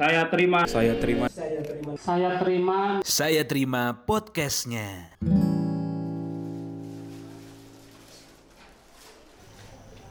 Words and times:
Saya 0.00 0.24
terima. 0.32 0.64
Saya 0.64 0.96
terima. 0.96 1.26
Saya 2.00 2.40
terima 2.40 2.78
Saya 3.04 3.42
terima 3.44 4.00
podcastnya. 4.08 5.12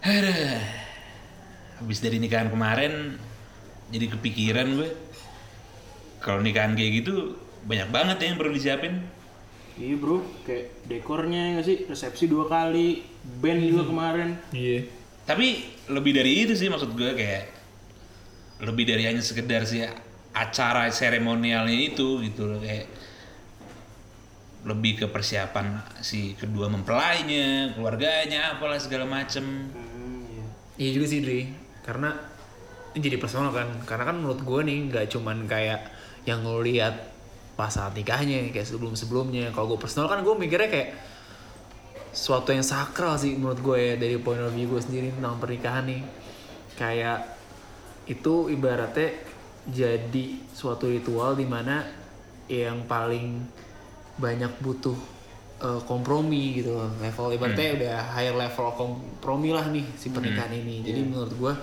Aduh. 0.05 0.61
Habis 1.81 2.05
dari 2.05 2.21
nikahan 2.21 2.53
kemarin 2.53 3.17
jadi 3.89 4.13
kepikiran 4.13 4.77
gue. 4.77 4.93
Kalau 6.21 6.45
nikahan 6.45 6.77
kayak 6.77 7.01
gitu 7.01 7.33
banyak 7.65 7.89
banget 7.89 8.21
ya 8.21 8.25
yang 8.29 8.37
perlu 8.37 8.53
disiapin. 8.53 9.01
Iya 9.73 9.97
bro, 9.97 10.21
kayak 10.45 10.85
dekornya 10.85 11.57
nggak 11.57 11.65
sih, 11.65 11.77
resepsi 11.89 12.29
dua 12.29 12.45
kali, 12.45 13.01
band 13.41 13.65
juga 13.65 13.89
kemarin. 13.89 14.37
Iya. 14.53 14.85
Tapi 15.25 15.65
lebih 15.89 16.13
dari 16.13 16.45
itu 16.45 16.53
sih 16.53 16.69
maksud 16.69 16.93
gue 16.93 17.09
kayak 17.17 17.58
lebih 18.59 18.83
dari 18.87 19.07
hanya 19.07 19.23
sekedar 19.23 19.63
sih 19.63 19.87
acara 20.35 20.91
seremonialnya 20.91 21.79
itu 21.95 22.19
gitu 22.23 22.45
loh 22.45 22.59
kayak 22.59 22.87
lebih 24.67 24.99
ke 24.99 25.05
persiapan 25.07 25.79
si 26.03 26.35
kedua 26.35 26.67
mempelainya, 26.67 27.71
keluarganya, 27.79 28.59
apalah 28.59 28.75
segala 28.75 29.07
macem. 29.07 29.71
Iya 30.75 30.89
juga 30.99 31.05
sih 31.07 31.19
Dri. 31.23 31.41
Karena 31.79 32.11
ini 32.91 32.99
jadi 32.99 33.15
personal 33.15 33.55
kan. 33.55 33.71
Karena 33.87 34.03
kan 34.03 34.19
menurut 34.19 34.43
gue 34.43 34.59
nih 34.67 34.77
nggak 34.91 35.05
cuman 35.15 35.47
kayak 35.47 35.87
yang 36.27 36.43
lo 36.43 36.59
lihat 36.59 36.91
pas 37.55 37.71
saat 37.71 37.95
nikahnya 37.95 38.51
kayak 38.51 38.67
sebelum 38.67 38.99
sebelumnya. 38.99 39.55
Kalau 39.55 39.75
gue 39.75 39.79
personal 39.79 40.11
kan 40.11 40.19
gue 40.27 40.35
mikirnya 40.35 40.67
kayak 40.67 40.89
suatu 42.11 42.51
yang 42.51 42.65
sakral 42.65 43.15
sih 43.15 43.39
menurut 43.39 43.63
gue 43.63 43.77
ya 43.79 43.93
dari 43.95 44.19
point 44.19 44.43
of 44.43 44.51
view 44.51 44.67
gue 44.75 44.81
sendiri 44.83 45.15
tentang 45.15 45.39
pernikahan 45.39 45.87
nih. 45.87 46.03
Kayak 46.75 47.38
itu 48.09 48.49
ibaratnya 48.49 49.13
jadi 49.69 50.25
suatu 50.49 50.89
ritual 50.89 51.37
di 51.37 51.45
mana 51.45 51.85
yang 52.49 52.83
paling 52.89 53.45
banyak 54.17 54.49
butuh 54.59 54.97
uh, 55.61 55.81
kompromi 55.85 56.57
gitu 56.59 56.73
loh. 56.73 56.89
level 56.97 57.29
ibaratnya 57.37 57.69
udah 57.77 57.97
higher 58.17 58.35
level 58.35 58.67
kompromi 58.73 59.53
lah 59.53 59.69
nih 59.69 59.85
si 59.93 60.09
pernikahan 60.09 60.51
ini 60.51 60.81
jadi 60.81 61.05
menurut 61.05 61.33
gua 61.37 61.53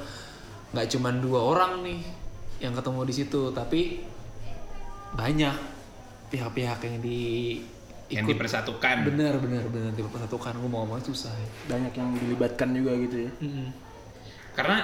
nggak 0.70 0.86
cuman 0.96 1.14
dua 1.18 1.40
orang 1.42 1.72
nih 1.82 2.00
yang 2.62 2.72
ketemu 2.72 3.00
di 3.04 3.14
situ 3.14 3.40
tapi 3.50 4.00
banyak 5.16 5.56
pihak-pihak 6.30 6.78
yang 6.82 6.96
di 7.00 7.20
Yang 8.06 8.22
ikut 8.22 8.32
dipersatukan. 8.38 8.96
bener 9.02 9.34
bener 9.42 9.64
bener 9.66 9.90
dipersatukan 9.98 10.62
gue 10.62 10.70
mau 10.70 10.86
ngomong 10.86 11.02
susah 11.02 11.34
ya. 11.34 11.48
Banyak 11.74 11.92
yang 11.98 12.08
dilibatkan 12.14 12.70
juga 12.70 12.92
gitu 13.02 13.26
ya. 13.26 13.30
Mm-mm. 13.42 13.68
Karena 14.54 14.78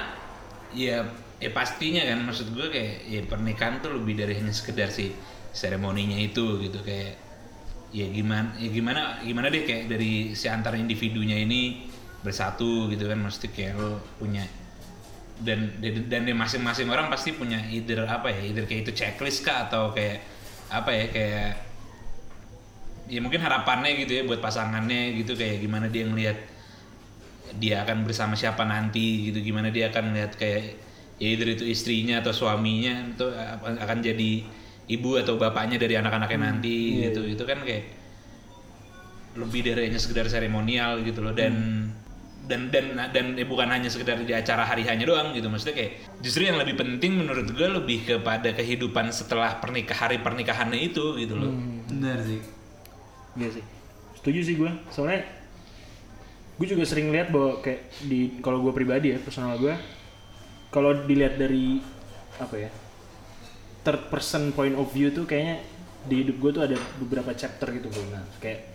ya 0.75 1.07
ya 1.43 1.51
pastinya 1.51 2.07
kan 2.07 2.23
maksud 2.23 2.55
gue 2.55 2.71
kayak 2.71 2.95
ya 3.11 3.21
pernikahan 3.27 3.83
tuh 3.83 3.99
lebih 3.99 4.15
dari 4.15 4.39
hanya 4.39 4.55
sekedar 4.55 4.95
si 4.95 5.11
seremoninya 5.51 6.17
itu 6.17 6.63
gitu 6.63 6.79
kayak 6.87 7.19
ya 7.93 8.07
gimana 8.09 8.57
ya 8.57 8.71
gimana 8.73 9.21
gimana 9.21 9.47
deh 9.53 9.67
kayak 9.67 9.91
dari 9.91 10.33
si 10.33 10.49
antar 10.49 10.79
individunya 10.79 11.37
ini 11.43 11.91
bersatu 12.23 12.89
gitu 12.89 13.11
kan 13.11 13.21
mesti 13.21 13.51
kayak 13.51 13.75
lo 13.77 14.01
punya 14.17 14.47
dan 15.43 15.75
dan 15.83 16.23
di 16.23 16.33
masing-masing 16.33 16.87
orang 16.89 17.11
pasti 17.11 17.35
punya 17.35 17.59
either 17.69 18.07
apa 18.07 18.31
ya 18.31 18.41
either 18.47 18.65
kayak 18.65 18.89
itu 18.89 18.93
checklist 18.95 19.43
kah 19.43 19.67
atau 19.69 19.91
kayak 19.91 20.23
apa 20.71 20.91
ya 20.95 21.07
kayak 21.11 21.49
ya 23.11 23.19
mungkin 23.21 23.43
harapannya 23.43 24.07
gitu 24.07 24.13
ya 24.15 24.23
buat 24.25 24.39
pasangannya 24.39 25.19
gitu 25.19 25.35
kayak 25.35 25.61
gimana 25.61 25.91
dia 25.91 26.07
ngelihat 26.07 26.39
dia 27.59 27.85
akan 27.85 28.09
bersama 28.09 28.39
siapa 28.39 28.65
nanti 28.65 29.29
gitu 29.29 29.45
gimana 29.45 29.69
dia 29.69 29.93
akan 29.93 30.17
lihat 30.17 30.39
kayak 30.41 30.63
ya 30.65 30.92
either 31.23 31.47
itu 31.55 31.65
istrinya 31.71 32.19
atau 32.19 32.35
suaminya 32.35 33.15
itu 33.15 33.27
akan 33.63 33.99
jadi 34.03 34.43
ibu 34.91 35.11
atau 35.23 35.39
bapaknya 35.39 35.79
dari 35.79 35.95
anak-anaknya 35.95 36.39
nanti 36.43 37.07
gitu. 37.07 37.23
Itu 37.23 37.47
kan 37.47 37.63
kayak 37.63 37.85
lebih 39.39 39.65
dari 39.65 39.89
hanya 39.89 40.03
sekedar 40.03 40.27
seremonial 40.27 41.01
gitu 41.07 41.23
loh. 41.23 41.31
Dan 41.31 41.87
dan 42.43 42.75
dan 42.75 42.99
dan 43.15 43.39
eh, 43.39 43.47
bukan 43.47 43.71
hanya 43.71 43.87
sekedar 43.87 44.19
di 44.19 44.35
acara 44.35 44.67
hari 44.67 44.83
hanya 44.83 45.07
doang 45.07 45.31
gitu. 45.31 45.47
Maksudnya 45.47 45.79
kayak 45.79 45.93
justru 46.19 46.51
yang 46.51 46.59
lebih 46.59 46.75
penting 46.75 47.23
menurut 47.23 47.47
gue 47.55 47.69
lebih 47.71 48.03
kepada 48.03 48.51
kehidupan 48.51 49.15
setelah 49.15 49.63
pernikah 49.63 49.95
hari 49.95 50.19
pernikahannya 50.19 50.91
itu 50.91 51.15
gitu 51.23 51.39
loh. 51.39 51.55
Bener 51.87 52.19
sih. 52.27 52.43
Iya 53.39 53.49
sih. 53.63 53.65
Setuju 54.19 54.41
sih 54.43 54.55
gue. 54.59 54.71
Soalnya 54.91 55.23
gue 56.59 56.67
juga 56.69 56.85
sering 56.85 57.15
lihat 57.15 57.31
bahwa 57.33 57.63
kayak 57.63 57.89
di 58.11 58.39
kalau 58.43 58.61
gue 58.61 58.75
pribadi 58.75 59.15
ya 59.15 59.19
personal 59.23 59.57
gue 59.57 59.73
kalau 60.73 61.05
dilihat 61.05 61.37
dari 61.37 61.79
apa 62.41 62.57
ya 62.57 62.71
third 63.85 64.09
person 64.09 64.51
point 64.57 64.75
of 64.75 64.89
view 64.91 65.13
tuh 65.13 65.29
kayaknya 65.29 65.61
di 66.09 66.27
hidup 66.27 66.41
gue 66.43 66.51
tuh 66.51 66.63
ada 66.67 66.77
beberapa 66.99 67.31
chapter 67.37 67.71
gitu 67.77 67.93
gue 67.93 68.07
nah 68.11 68.25
kayak 68.43 68.73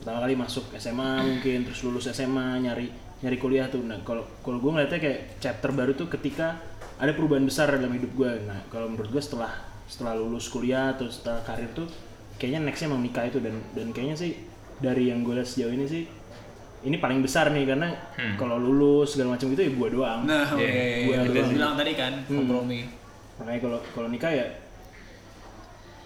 pertama 0.00 0.22
kali 0.22 0.34
masuk 0.38 0.70
SMA 0.78 1.22
mungkin 1.22 1.66
terus 1.66 1.82
lulus 1.82 2.06
SMA 2.10 2.62
nyari 2.62 2.86
nyari 3.16 3.36
kuliah 3.40 3.66
tuh. 3.66 3.80
Nah 3.80 3.98
kalau 4.04 4.22
kalau 4.44 4.60
gue 4.60 4.70
ngeliatnya 4.70 5.00
kayak 5.00 5.20
chapter 5.40 5.72
baru 5.72 5.96
tuh 5.96 6.06
ketika 6.12 6.62
ada 7.00 7.10
perubahan 7.10 7.42
besar 7.42 7.72
dalam 7.74 7.92
hidup 7.92 8.12
gue 8.14 8.32
nah 8.46 8.62
kalau 8.72 8.86
menurut 8.86 9.10
gue 9.12 9.22
setelah 9.22 9.52
setelah 9.90 10.14
lulus 10.14 10.46
kuliah 10.46 10.94
atau 10.94 11.10
setelah 11.10 11.42
karir 11.42 11.70
tuh 11.74 11.90
kayaknya 12.38 12.70
nextnya 12.70 12.86
emang 12.92 13.02
nikah 13.02 13.24
itu. 13.26 13.42
Dan 13.42 13.58
dan 13.74 13.90
kayaknya 13.90 14.16
sih 14.16 14.32
dari 14.78 15.10
yang 15.10 15.24
gue 15.24 15.34
lihat 15.34 15.48
sejauh 15.48 15.72
ini 15.72 15.86
sih 15.88 16.04
ini 16.86 16.96
paling 16.96 17.18
besar 17.18 17.50
nih 17.50 17.66
karena 17.66 17.90
kalau 18.38 18.56
lulus 18.56 19.12
segala 19.12 19.34
macam 19.34 19.50
gitu 19.50 19.60
ya 19.60 19.70
gue 19.70 19.88
doang. 19.90 20.20
Nah 20.22 20.46
Iya, 20.54 20.54
oke. 20.54 20.62
iya, 20.62 20.84
iya, 20.86 21.14
yang 21.18 21.24
bener 21.26 21.42
lu 21.42 21.48
sih. 21.50 21.54
bilang 21.58 21.72
tadi 21.74 21.92
kan 21.92 22.12
kompromi. 22.24 22.80
Makanya 23.36 23.60
kalau 23.60 23.78
kalau 23.90 24.08
nikah 24.08 24.30
ya 24.30 24.46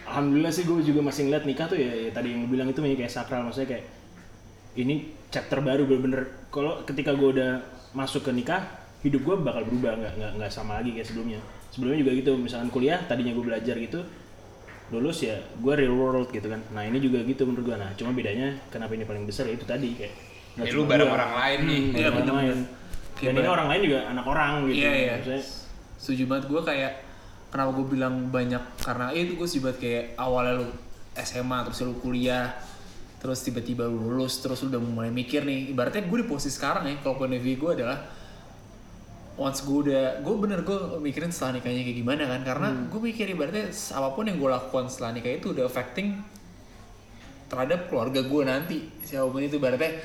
alhamdulillah 0.08 0.50
sih 0.50 0.64
gue 0.66 0.80
juga 0.82 1.00
masih 1.04 1.28
ngeliat 1.28 1.44
nikah 1.46 1.66
tuh 1.68 1.78
ya, 1.78 1.90
ya 1.90 2.10
tadi 2.10 2.34
yang 2.34 2.48
bilang 2.48 2.66
itu 2.66 2.80
ya 2.80 2.96
kayak 2.96 3.12
sakral. 3.12 3.44
Maksudnya 3.44 3.68
kayak 3.76 3.84
ini 4.74 4.94
chapter 5.28 5.60
baru 5.60 5.84
bener-bener 5.84 6.48
kalau 6.48 6.82
ketika 6.82 7.14
gue 7.14 7.28
udah 7.38 7.50
masuk 7.92 8.26
ke 8.26 8.32
nikah 8.32 8.62
hidup 9.02 9.22
gue 9.22 9.36
bakal 9.40 9.62
berubah 9.66 9.96
nggak 9.96 10.12
nggak 10.18 10.32
nggak 10.40 10.50
sama 10.50 10.80
lagi 10.80 10.96
kayak 10.96 11.06
sebelumnya. 11.06 11.40
Sebelumnya 11.70 11.98
juga 12.02 12.12
gitu 12.16 12.30
misalkan 12.34 12.68
kuliah 12.68 12.98
tadinya 13.06 13.30
gue 13.30 13.44
belajar 13.44 13.76
gitu 13.78 14.00
lulus 14.90 15.22
ya 15.22 15.38
gue 15.38 15.74
real 15.76 15.94
world 15.94 16.34
gitu 16.34 16.50
kan. 16.50 16.58
Nah 16.74 16.82
ini 16.82 16.98
juga 16.98 17.22
gitu 17.22 17.46
menurut 17.46 17.62
gue 17.62 17.76
nah 17.78 17.94
cuma 17.94 18.10
bedanya 18.10 18.58
kenapa 18.74 18.96
ini 18.96 19.06
paling 19.06 19.22
besar? 19.22 19.46
Ya 19.46 19.54
itu 19.54 19.62
tadi 19.62 19.94
kayak 19.94 20.14
ya 20.62 20.72
lu 20.72 20.82
bareng 20.84 21.08
gua. 21.08 21.16
orang 21.16 21.32
lain 21.34 21.58
nih. 21.60 21.80
Hmm, 21.80 21.90
Iya, 21.92 22.06
orang 22.06 22.16
bener-bener. 22.16 22.50
lain. 22.50 22.60
Dan 23.20 23.32
ini 23.36 23.48
orang 23.48 23.68
lain 23.68 23.80
juga 23.84 23.98
anak 24.06 24.24
orang 24.26 24.50
gitu. 24.64 24.80
Iya, 24.80 24.92
iya. 24.94 25.12
Maksudnya, 25.18 25.42
setuju 25.96 26.22
banget. 26.24 26.44
Gue 26.48 26.62
kayak 26.62 26.92
kenapa 27.48 27.70
gue 27.72 27.86
bilang 27.88 28.14
banyak? 28.28 28.62
Karena 28.78 29.04
eh, 29.10 29.22
itu 29.22 29.32
gue 29.34 29.44
sih 29.44 29.60
banget 29.60 29.78
kayak 29.78 30.04
awalnya 30.16 30.52
lu 30.56 30.66
SMA 31.14 31.58
terus 31.64 31.78
lu 31.82 31.94
kuliah 31.96 32.48
terus 33.20 33.44
tiba-tiba 33.44 33.84
lu 33.84 34.00
lulus 34.00 34.40
terus 34.40 34.64
lu 34.64 34.72
udah 34.72 34.80
mulai 34.80 35.10
mikir 35.10 35.44
nih. 35.44 35.68
Ibaratnya 35.68 36.00
gue 36.02 36.18
di 36.18 36.26
posisi 36.26 36.48
sekarang 36.50 36.84
ya 36.84 36.96
kalau 36.98 37.16
point 37.16 37.30
of 37.30 37.40
view 37.40 37.56
gue 37.56 37.72
adalah 37.76 38.00
once 39.36 39.60
gue 39.60 39.78
udah 39.84 40.20
gue 40.20 40.34
bener 40.36 40.60
gue 40.60 40.78
mikirin 40.98 41.28
setelah 41.28 41.56
nikahnya 41.56 41.84
kayak 41.84 41.98
gimana 41.98 42.22
kan? 42.26 42.40
Karena 42.42 42.68
gue 42.88 43.00
mikir 43.02 43.28
ibaratnya 43.28 43.68
apa 43.68 44.08
pun 44.10 44.24
yang 44.24 44.36
gue 44.36 44.48
lakukan 44.48 44.88
setelah 44.88 45.12
nikah 45.12 45.32
itu 45.34 45.52
udah 45.52 45.68
affecting 45.68 46.16
terhadap 47.46 47.92
keluarga 47.92 48.24
gue 48.24 48.42
nanti. 48.42 48.78
Siapa 49.02 49.28
pun 49.28 49.40
itu 49.40 49.60
ibaratnya 49.60 50.00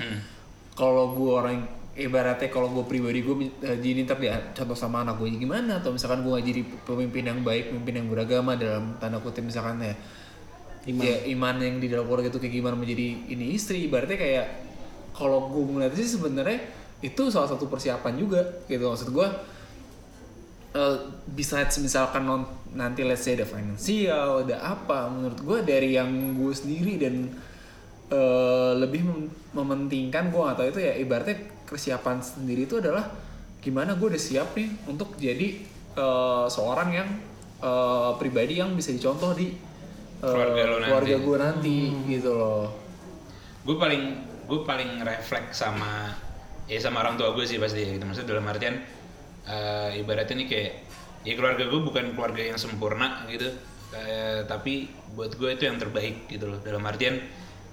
kalau 0.75 1.15
gue 1.15 1.31
orang 1.31 1.57
ibaratnya 1.95 2.51
kalau 2.51 2.67
gue 2.75 2.83
pribadi 2.83 3.23
gue 3.23 3.47
jadi 3.79 4.03
ntar 4.03 4.19
dia 4.19 4.51
contoh 4.51 4.75
sama 4.75 5.07
anak 5.07 5.15
gue 5.23 5.39
gimana? 5.39 5.79
Atau 5.79 5.95
misalkan 5.95 6.21
gue 6.21 6.35
jadi 6.43 6.61
pemimpin 6.83 7.23
yang 7.23 7.39
baik 7.41 7.71
pemimpin 7.71 8.03
yang 8.03 8.07
beragama 8.11 8.59
dalam 8.59 8.99
tanda 8.99 9.17
kutip 9.23 9.47
misalkan 9.47 9.79
ya. 9.81 9.95
Iman. 10.85 11.01
ya 11.01 11.17
iman 11.33 11.55
yang 11.57 11.81
di 11.81 11.89
dalam 11.89 12.05
keluarga 12.05 12.29
itu 12.29 12.37
kayak 12.37 12.53
gimana 12.61 12.75
menjadi 12.77 13.07
ini 13.33 13.57
istri. 13.57 13.89
Ibaratnya 13.89 14.21
kayak 14.21 14.45
kalau 15.17 15.49
gue 15.49 15.63
melihat 15.65 15.97
sih 15.97 16.05
sebenarnya 16.05 16.61
itu 17.01 17.31
salah 17.33 17.49
satu 17.49 17.65
persiapan 17.65 18.13
juga 18.19 18.43
gitu. 18.69 18.85
Maksud 18.85 19.09
gue 19.09 19.27
uh, 20.75 20.97
besides 21.33 21.79
misalkan 21.79 22.27
non, 22.27 22.43
nanti 22.75 23.01
let's 23.01 23.23
say 23.23 23.33
ada 23.39 23.47
finansial 23.47 24.43
ada 24.43 24.59
apa 24.61 25.07
menurut 25.07 25.39
gue 25.39 25.59
dari 25.63 25.95
yang 25.95 26.35
gue 26.35 26.53
sendiri 26.53 26.99
dan 26.99 27.31
eh, 28.09 28.73
lebih 28.77 29.01
mem- 29.03 29.31
mementingkan 29.53 30.29
gue 30.29 30.45
atau 30.45 30.63
itu 30.65 30.79
ya 30.79 30.93
ibaratnya 30.95 31.37
persiapan 31.65 32.21
sendiri 32.21 32.69
itu 32.69 32.77
adalah 32.77 33.09
gimana 33.59 33.97
gue 33.97 34.07
udah 34.13 34.21
siap 34.21 34.53
nih 34.53 34.69
untuk 34.85 35.17
jadi 35.17 35.47
eh, 35.95 36.45
seorang 36.47 36.89
yang 36.93 37.09
eh, 37.59 38.11
pribadi 38.21 38.61
yang 38.61 38.73
bisa 38.73 38.93
dicontoh 38.93 39.33
di 39.33 39.49
eh, 39.49 39.55
Keluarga 40.21 40.61
lo 40.65 40.75
nanti. 40.77 40.87
keluarga 40.89 41.15
gue 41.17 41.37
nanti 41.39 41.77
gitu 42.09 42.31
loh. 42.33 42.65
Gue 43.65 43.75
paling 43.75 44.03
gue 44.45 44.59
paling 44.61 45.01
refleks 45.01 45.57
sama 45.57 46.13
ya 46.69 46.77
sama 46.77 47.01
orang 47.01 47.17
tua 47.17 47.33
gue 47.33 47.45
sih 47.45 47.57
pasti 47.57 47.81
gitu. 47.97 48.05
Maksudnya 48.05 48.37
dalam 48.37 48.45
artian 48.45 48.75
eh, 49.45 49.89
ibaratnya 49.97 50.35
nih 50.45 50.47
kayak 50.47 50.71
ya 51.25 51.33
keluarga 51.33 51.65
gue 51.65 51.81
bukan 51.81 52.05
keluarga 52.13 52.41
yang 52.45 52.57
sempurna 52.61 53.25
gitu. 53.25 53.49
Eh, 53.95 54.45
tapi 54.45 54.85
buat 55.15 55.33
gue 55.33 55.55
itu 55.55 55.65
yang 55.65 55.81
terbaik 55.81 56.29
gitu 56.29 56.45
loh. 56.45 56.61
Dalam 56.61 56.85
artian 56.85 57.17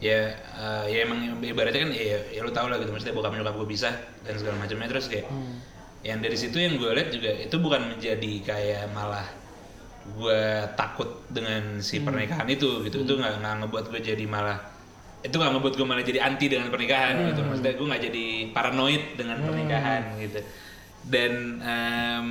ya 0.02 0.34
eh, 0.34 0.84
ya 0.90 0.98
emang 1.06 1.38
ibaratnya 1.38 1.86
kan 1.86 1.90
ya, 1.94 2.18
ya 2.34 2.40
lu 2.42 2.50
tau 2.50 2.66
lah 2.66 2.82
gitu 2.82 2.90
maksudnya 2.90 3.14
bokap 3.14 3.38
nyokap 3.38 3.54
gue 3.54 3.68
bisa 3.70 3.94
dan 4.26 4.34
segala 4.34 4.58
macamnya 4.58 4.90
terus 4.90 5.06
kayak 5.06 5.30
yang 6.02 6.18
dari 6.18 6.34
situ 6.34 6.58
yang 6.58 6.74
gue 6.82 6.90
lihat 6.90 7.14
juga 7.14 7.30
itu 7.38 7.56
bukan 7.62 7.94
menjadi 7.94 8.32
kayak 8.42 8.90
malah 8.90 9.22
gue 10.02 10.42
takut 10.74 11.22
dengan 11.30 11.78
si 11.78 12.02
pernikahan 12.02 12.46
itu 12.50 12.82
gitu. 12.86 13.06
Itu 13.06 13.14
nggak 13.18 13.38
nggak 13.38 13.54
ngebuat 13.62 13.84
gue 13.94 14.00
jadi 14.02 14.24
malah 14.26 14.58
itu 15.22 15.30
nggak 15.30 15.52
ngebuat 15.54 15.74
gue 15.78 15.86
malah 15.86 16.02
jadi 16.02 16.20
anti 16.26 16.50
dengan 16.50 16.68
pernikahan 16.74 17.14
gitu. 17.30 17.40
Maksudnya 17.46 17.74
gue 17.78 17.86
nggak 17.86 18.02
jadi 18.10 18.26
paranoid 18.50 19.02
dengan 19.14 19.38
pernikahan 19.46 20.02
gitu. 20.18 20.40
Dan 21.06 21.62
em, 21.62 22.26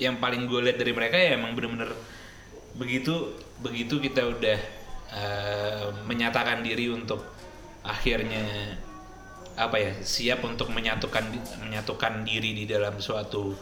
yang 0.00 0.16
paling 0.16 0.48
gue 0.48 0.60
lihat 0.64 0.80
dari 0.80 0.92
mereka 0.96 1.16
ya 1.20 1.36
emang 1.36 1.52
bener-bener 1.52 1.92
begitu 2.78 3.36
begitu 3.60 4.00
kita 4.00 4.22
udah 4.24 4.58
eh, 5.12 5.86
menyatakan 6.04 6.60
diri 6.60 6.92
untuk 6.92 7.24
akhirnya 7.84 8.76
apa 9.58 9.76
ya 9.76 9.92
siap 10.06 10.46
untuk 10.46 10.70
menyatukan 10.70 11.34
menyatukan 11.66 12.22
diri 12.22 12.54
di 12.54 12.64
dalam 12.70 13.02
suatu 13.02 13.58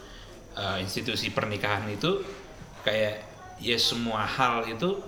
uh, 0.53 0.77
institusi 0.77 1.33
pernikahan 1.33 1.89
itu. 1.89 2.21
Kayak 2.85 3.25
ya 3.59 3.81
semua 3.81 4.29
hal 4.29 4.69
itu 4.69 5.01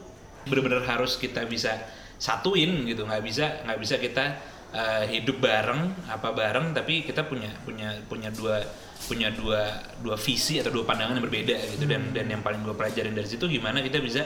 benar-benar 0.48 0.82
harus 0.88 1.20
kita 1.20 1.44
bisa 1.44 1.76
satuin 2.16 2.88
gitu. 2.88 3.04
Nggak 3.04 3.22
bisa 3.22 3.44
nggak 3.68 3.78
bisa 3.84 3.94
kita 4.00 4.24
uh, 4.72 5.04
hidup 5.04 5.44
bareng 5.44 5.92
apa 6.08 6.32
bareng 6.32 6.72
tapi 6.72 7.04
kita 7.04 7.28
punya 7.28 7.52
punya 7.68 7.92
punya 8.08 8.32
dua 8.32 8.64
punya 9.04 9.28
dua 9.30 9.78
dua 10.00 10.16
visi 10.16 10.58
atau 10.58 10.72
dua 10.72 10.88
pandangan 10.88 11.20
yang 11.20 11.26
berbeda 11.28 11.56
gitu. 11.76 11.84
Dan 11.84 12.16
dan 12.16 12.26
yang 12.32 12.40
paling 12.40 12.64
gue 12.64 12.72
pelajarin 12.72 13.12
dari 13.12 13.28
situ 13.28 13.44
gimana 13.44 13.84
kita 13.84 14.00
bisa 14.00 14.24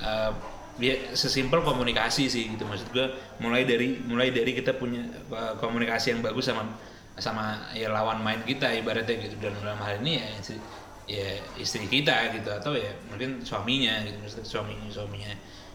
uh, 0.00 0.32
ya 0.78 0.94
sesimpel 1.12 1.60
komunikasi 1.66 2.30
sih 2.30 2.54
gitu. 2.54 2.64
Maksud 2.64 2.88
gue 2.94 3.06
mulai 3.42 3.66
dari 3.66 3.98
mulai 4.06 4.30
dari 4.30 4.54
kita 4.54 4.78
punya 4.78 5.04
uh, 5.34 5.58
komunikasi 5.58 6.14
yang 6.14 6.22
bagus 6.22 6.48
sama 6.48 6.64
sama 7.18 7.74
ya 7.74 7.90
lawan 7.90 8.22
main 8.22 8.40
kita 8.46 8.70
ibaratnya 8.78 9.18
gitu. 9.18 9.36
Dan 9.42 9.58
dalam 9.58 9.78
hal 9.82 9.98
ini 10.02 10.22
ya 10.22 10.26
istri, 10.38 10.58
ya 11.10 11.28
istri 11.58 11.86
kita 11.90 12.30
gitu 12.38 12.48
atau 12.54 12.72
ya 12.78 12.94
mungkin 13.10 13.42
suaminya 13.42 14.06
gitu. 14.06 14.16
Maksudnya 14.22 14.46
suaminya 14.46 14.86
suaminya 14.88 15.32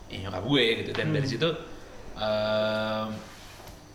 ya 0.08 0.18
nyokap 0.24 0.44
gue 0.48 0.66
gitu. 0.84 0.92
Dan 0.96 1.08
dari 1.12 1.28
situ 1.28 1.50
uh, 2.18 3.08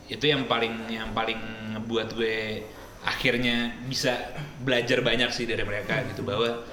itu 0.08 0.24
yang 0.24 0.44
paling 0.44 0.92
yang 0.92 1.10
paling 1.16 1.40
ngebuat 1.76 2.08
gue 2.16 2.64
akhirnya 3.04 3.72
bisa 3.88 4.36
belajar 4.60 5.00
banyak 5.00 5.32
sih 5.32 5.48
dari 5.48 5.64
mereka 5.64 6.04
gitu. 6.12 6.20
Bahwa 6.20 6.68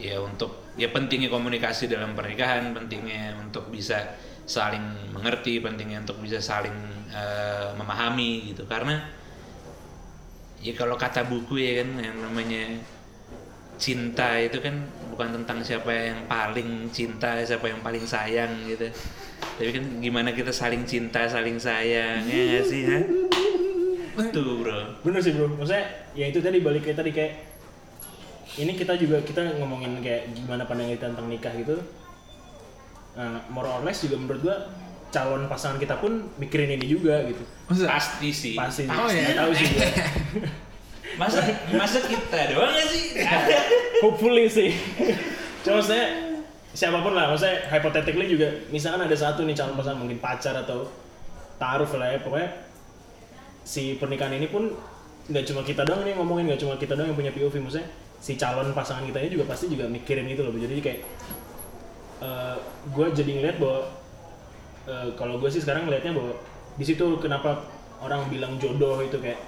ya 0.00 0.20
untuk 0.24 0.65
ya 0.76 0.92
pentingnya 0.92 1.32
komunikasi 1.32 1.88
dalam 1.88 2.12
pernikahan 2.12 2.76
pentingnya 2.76 3.36
untuk 3.40 3.72
bisa 3.72 4.16
saling 4.46 5.10
mengerti 5.10 5.58
pentingnya 5.58 6.04
untuk 6.06 6.22
bisa 6.22 6.38
saling 6.38 6.76
eh, 7.10 7.68
memahami 7.74 8.54
gitu. 8.54 8.68
Karena 8.68 9.00
ya 10.60 10.72
kalau 10.76 10.94
kata 10.94 11.26
buku 11.26 11.58
ya 11.60 11.82
kan 11.82 11.90
yang 11.98 12.16
namanya 12.22 12.76
cinta 13.76 14.40
itu 14.40 14.56
kan 14.64 14.88
bukan 15.12 15.36
tentang 15.42 15.60
siapa 15.60 15.92
yang 15.92 16.24
paling 16.24 16.88
cinta 16.92 17.44
siapa 17.44 17.72
yang 17.72 17.80
paling 17.80 18.04
sayang 18.04 18.52
gitu. 18.68 18.88
Tapi 19.56 19.70
kan 19.72 19.84
gimana 20.00 20.32
kita 20.32 20.52
saling 20.52 20.84
cinta 20.88 21.28
saling 21.28 21.60
sayang 21.60 22.24
ya 22.28 22.60
sih 22.64 22.82
ha? 22.88 23.00
tuh 24.32 24.64
bro. 24.64 24.80
Bener 25.04 25.20
sih 25.20 25.32
bro. 25.36 25.48
Maksudnya 25.56 25.84
ya 26.16 26.24
itu 26.28 26.40
tadi 26.40 26.60
balik 26.64 26.88
kayak 26.88 26.96
tadi 27.00 27.10
kayak 27.12 27.32
ini 28.56 28.72
kita 28.72 28.96
juga 28.96 29.20
kita 29.20 29.60
ngomongin 29.60 30.00
kayak 30.00 30.32
gimana 30.32 30.64
pandangan 30.64 30.92
kita 30.96 31.06
tentang 31.12 31.28
nikah 31.28 31.52
gitu 31.56 31.76
nah, 33.16 33.40
more 33.52 33.68
or 33.68 33.82
less 33.84 34.00
juga 34.04 34.16
menurut 34.16 34.40
gua 34.40 34.56
calon 35.12 35.46
pasangan 35.48 35.78
kita 35.80 35.96
pun 36.02 36.28
mikirin 36.36 36.76
ini 36.76 36.86
juga 36.88 37.24
gitu 37.24 37.44
Masa? 37.68 37.84
pasti 37.88 38.28
sih 38.32 38.54
pasti 38.56 38.84
Oh. 38.88 39.08
Nggak 39.08 39.36
tahu 39.38 39.50
sih 39.54 39.66
gua. 39.72 39.88
masa 41.20 41.40
masa 41.72 42.04
kita 42.04 42.52
doang 42.52 42.76
gak 42.76 42.88
sih 42.92 43.04
hopefully 44.04 44.44
sih 44.52 44.76
cuma 45.64 45.80
maksudnya 45.80 46.06
siapa 46.76 47.00
pun 47.00 47.16
lah 47.16 47.32
maksudnya 47.32 47.72
hypothetically 47.72 48.28
juga 48.28 48.48
misalkan 48.68 49.08
ada 49.08 49.16
satu 49.16 49.48
nih 49.48 49.56
calon 49.56 49.80
pasangan 49.80 49.96
mungkin 50.04 50.20
pacar 50.20 50.52
atau 50.60 50.92
taruh 51.56 51.88
lah 51.96 52.12
ya 52.12 52.18
pokoknya 52.20 52.50
si 53.64 53.96
pernikahan 53.96 54.36
ini 54.36 54.52
pun 54.52 54.76
nggak 55.32 55.44
cuma 55.48 55.64
kita 55.64 55.88
doang 55.88 56.04
nih 56.04 56.14
ngomongin 56.20 56.52
nggak 56.52 56.60
cuma 56.60 56.76
kita 56.76 56.92
doang 56.92 57.08
yang 57.10 57.18
punya 57.18 57.32
POV 57.32 57.54
maksudnya 57.64 57.88
si 58.20 58.34
calon 58.34 58.72
pasangan 58.72 59.04
kita 59.06 59.22
ini 59.22 59.30
juga 59.38 59.44
pasti 59.50 59.70
juga 59.70 59.86
mikirin 59.86 60.26
itu 60.26 60.42
loh 60.42 60.50
jadi 60.56 60.80
kayak 60.82 61.00
gue 62.92 63.06
jadi 63.12 63.30
ngeliat 63.40 63.56
bahwa 63.58 63.80
eh, 64.86 65.08
kalau 65.18 65.34
gue 65.42 65.50
sih 65.50 65.60
sekarang 65.62 65.90
ngeliatnya 65.90 66.14
bahwa 66.14 66.32
di 66.76 66.84
situ 66.84 67.04
kenapa 67.18 67.66
orang 67.98 68.28
bilang 68.30 68.60
jodoh 68.60 69.00
itu 69.02 69.18
kayak 69.18 69.40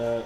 eh, 0.00 0.20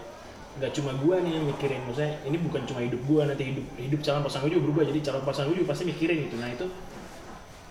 nggak 0.58 0.72
cuma 0.74 0.90
gue 0.96 1.16
nih 1.22 1.32
yang 1.38 1.46
mikirin. 1.46 1.80
Maksudnya 1.86 2.12
ini 2.26 2.36
bukan 2.42 2.62
cuma 2.66 2.80
hidup 2.82 3.00
gue 3.06 3.22
nanti 3.22 3.44
hidup 3.54 3.66
hidup 3.78 4.00
calon 4.02 4.22
pasangan 4.26 4.44
gue 4.46 4.52
juga 4.58 4.64
berubah. 4.70 4.84
Jadi 4.90 5.00
calon 5.02 5.22
pasangan 5.22 5.46
gue 5.50 5.56
juga 5.62 5.70
pasti 5.70 5.84
mikirin 5.86 6.18
gitu. 6.26 6.36
Nah 6.38 6.48
itu 6.50 6.66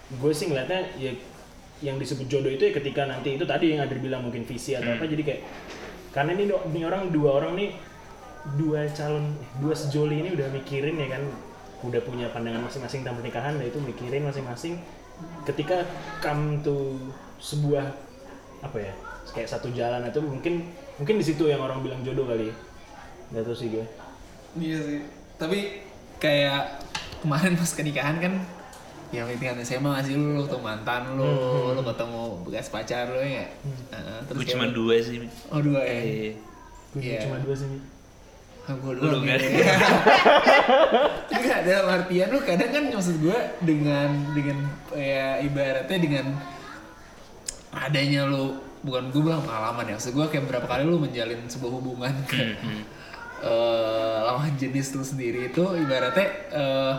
gue 0.08 0.32
sih 0.32 0.46
ngeliatnya 0.48 0.82
ya 0.96 1.12
yang 1.78 2.02
disebut 2.02 2.26
jodoh 2.26 2.50
itu 2.50 2.64
ya 2.70 2.74
ketika 2.74 3.06
nanti 3.06 3.38
itu 3.38 3.46
tadi 3.46 3.78
yang 3.78 3.86
ada 3.86 3.94
bilang 4.00 4.26
mungkin 4.26 4.44
visi 4.48 4.76
atau 4.76 4.94
apa. 4.94 5.06
Jadi 5.08 5.24
kayak 5.24 5.42
karena 6.16 6.32
ini 6.34 6.44
ini 6.50 6.82
orang 6.88 7.12
dua 7.12 7.44
orang 7.44 7.54
nih 7.60 7.70
dua 8.56 8.88
calon 8.90 9.36
dua 9.60 9.74
sejoli 9.74 10.22
ini 10.22 10.30
udah 10.32 10.48
mikirin 10.50 10.96
ya 10.96 11.12
kan 11.12 11.24
udah 11.84 12.02
punya 12.02 12.32
pandangan 12.32 12.64
masing-masing 12.64 13.04
tentang 13.04 13.20
pernikahan 13.20 13.54
dan 13.60 13.66
itu 13.66 13.78
mikirin 13.78 14.24
masing-masing 14.24 14.80
ketika 15.44 15.84
come 16.20 16.62
to 16.62 16.98
sebuah 17.38 17.92
apa 18.60 18.78
ya 18.80 18.94
kayak 19.30 19.50
satu 19.50 19.70
jalan 19.70 20.02
itu 20.04 20.18
mungkin 20.18 20.54
mungkin 20.98 21.16
di 21.18 21.26
situ 21.26 21.46
yang 21.46 21.60
orang 21.60 21.84
bilang 21.84 22.02
jodoh 22.02 22.26
kali 22.26 22.50
ya 22.50 22.56
nggak 23.30 23.44
tahu 23.44 23.56
sih 23.56 23.70
gue 23.70 23.86
Iya 24.58 24.80
sih. 24.82 25.00
Tapi 25.38 25.86
kayak 26.18 26.82
kemarin 27.22 27.54
pas 27.54 27.70
kenikahan 27.70 28.18
kan 28.18 28.34
yang 29.14 29.30
tingkat 29.30 29.62
SMA 29.62 29.86
ngasih 29.86 30.18
lu, 30.18 30.34
lu 30.34 30.42
ketemu 30.44 30.64
mantan 30.66 31.04
lu, 31.14 31.30
lu 31.78 31.82
ketemu 31.86 32.22
bekas 32.42 32.68
pacar 32.68 33.06
lu 33.08 33.22
ya. 33.22 33.46
Heeh, 33.94 34.18
terus 34.26 34.38
gue 34.42 34.48
cuma 34.50 34.66
dua 34.68 34.96
sih 34.98 35.30
Oh 35.48 35.62
dua 35.62 35.86
ya. 35.86 35.94
Eh, 35.94 36.34
gue 36.92 37.02
Iya. 37.06 37.30
cuma 37.30 37.38
dua 37.38 37.54
sih 37.54 37.70
Mi. 38.68 38.72
Ah, 38.72 38.76
gua 38.84 38.92
Lu 38.94 39.02
doang 39.08 39.24
kan? 39.24 39.40
ya. 39.40 39.76
Enggak, 41.38 41.60
dalam 41.64 41.86
artian 41.88 42.28
lu 42.28 42.40
kadang 42.44 42.70
kan 42.76 42.84
maksud 42.92 43.16
gue 43.24 43.40
dengan 43.64 44.10
dengan 44.36 44.58
ya 44.92 45.40
ibaratnya 45.40 45.98
dengan 45.98 46.26
adanya 47.72 48.28
lu 48.28 48.60
bukan 48.84 49.08
gue 49.12 49.22
bilang 49.24 49.44
pengalaman 49.44 49.88
ya 49.88 49.94
maksud 49.96 50.12
gue 50.12 50.26
kayak 50.28 50.46
berapa 50.52 50.68
kali 50.68 50.84
lu 50.84 51.00
menjalin 51.00 51.40
sebuah 51.48 51.72
hubungan 51.80 52.14
ke 52.28 52.58
hmm. 52.60 52.82
eh, 53.44 54.18
lawan 54.28 54.52
jenis 54.60 54.96
lu 54.96 55.04
sendiri 55.04 55.48
itu 55.48 55.64
ibaratnya 55.64 56.28
eh, 56.52 56.94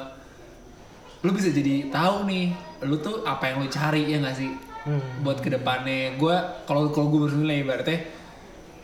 lu 1.21 1.31
bisa 1.35 1.51
jadi 1.51 1.91
tahu 1.93 2.25
nih 2.25 2.47
lu 2.87 2.97
tuh 2.99 3.27
apa 3.27 3.53
yang 3.53 3.61
lu 3.61 3.69
cari 3.69 4.09
ya 4.09 4.19
nggak 4.23 4.37
sih 4.39 4.53
Hmm. 4.79 5.03
buat 5.21 5.45
ke 5.45 5.53
depannya 5.53 6.17
gue 6.17 6.37
kalau 6.65 6.89
kalau 6.95 7.13
gue 7.13 7.29
bernilai 7.29 7.61
ibaratnya 7.61 7.99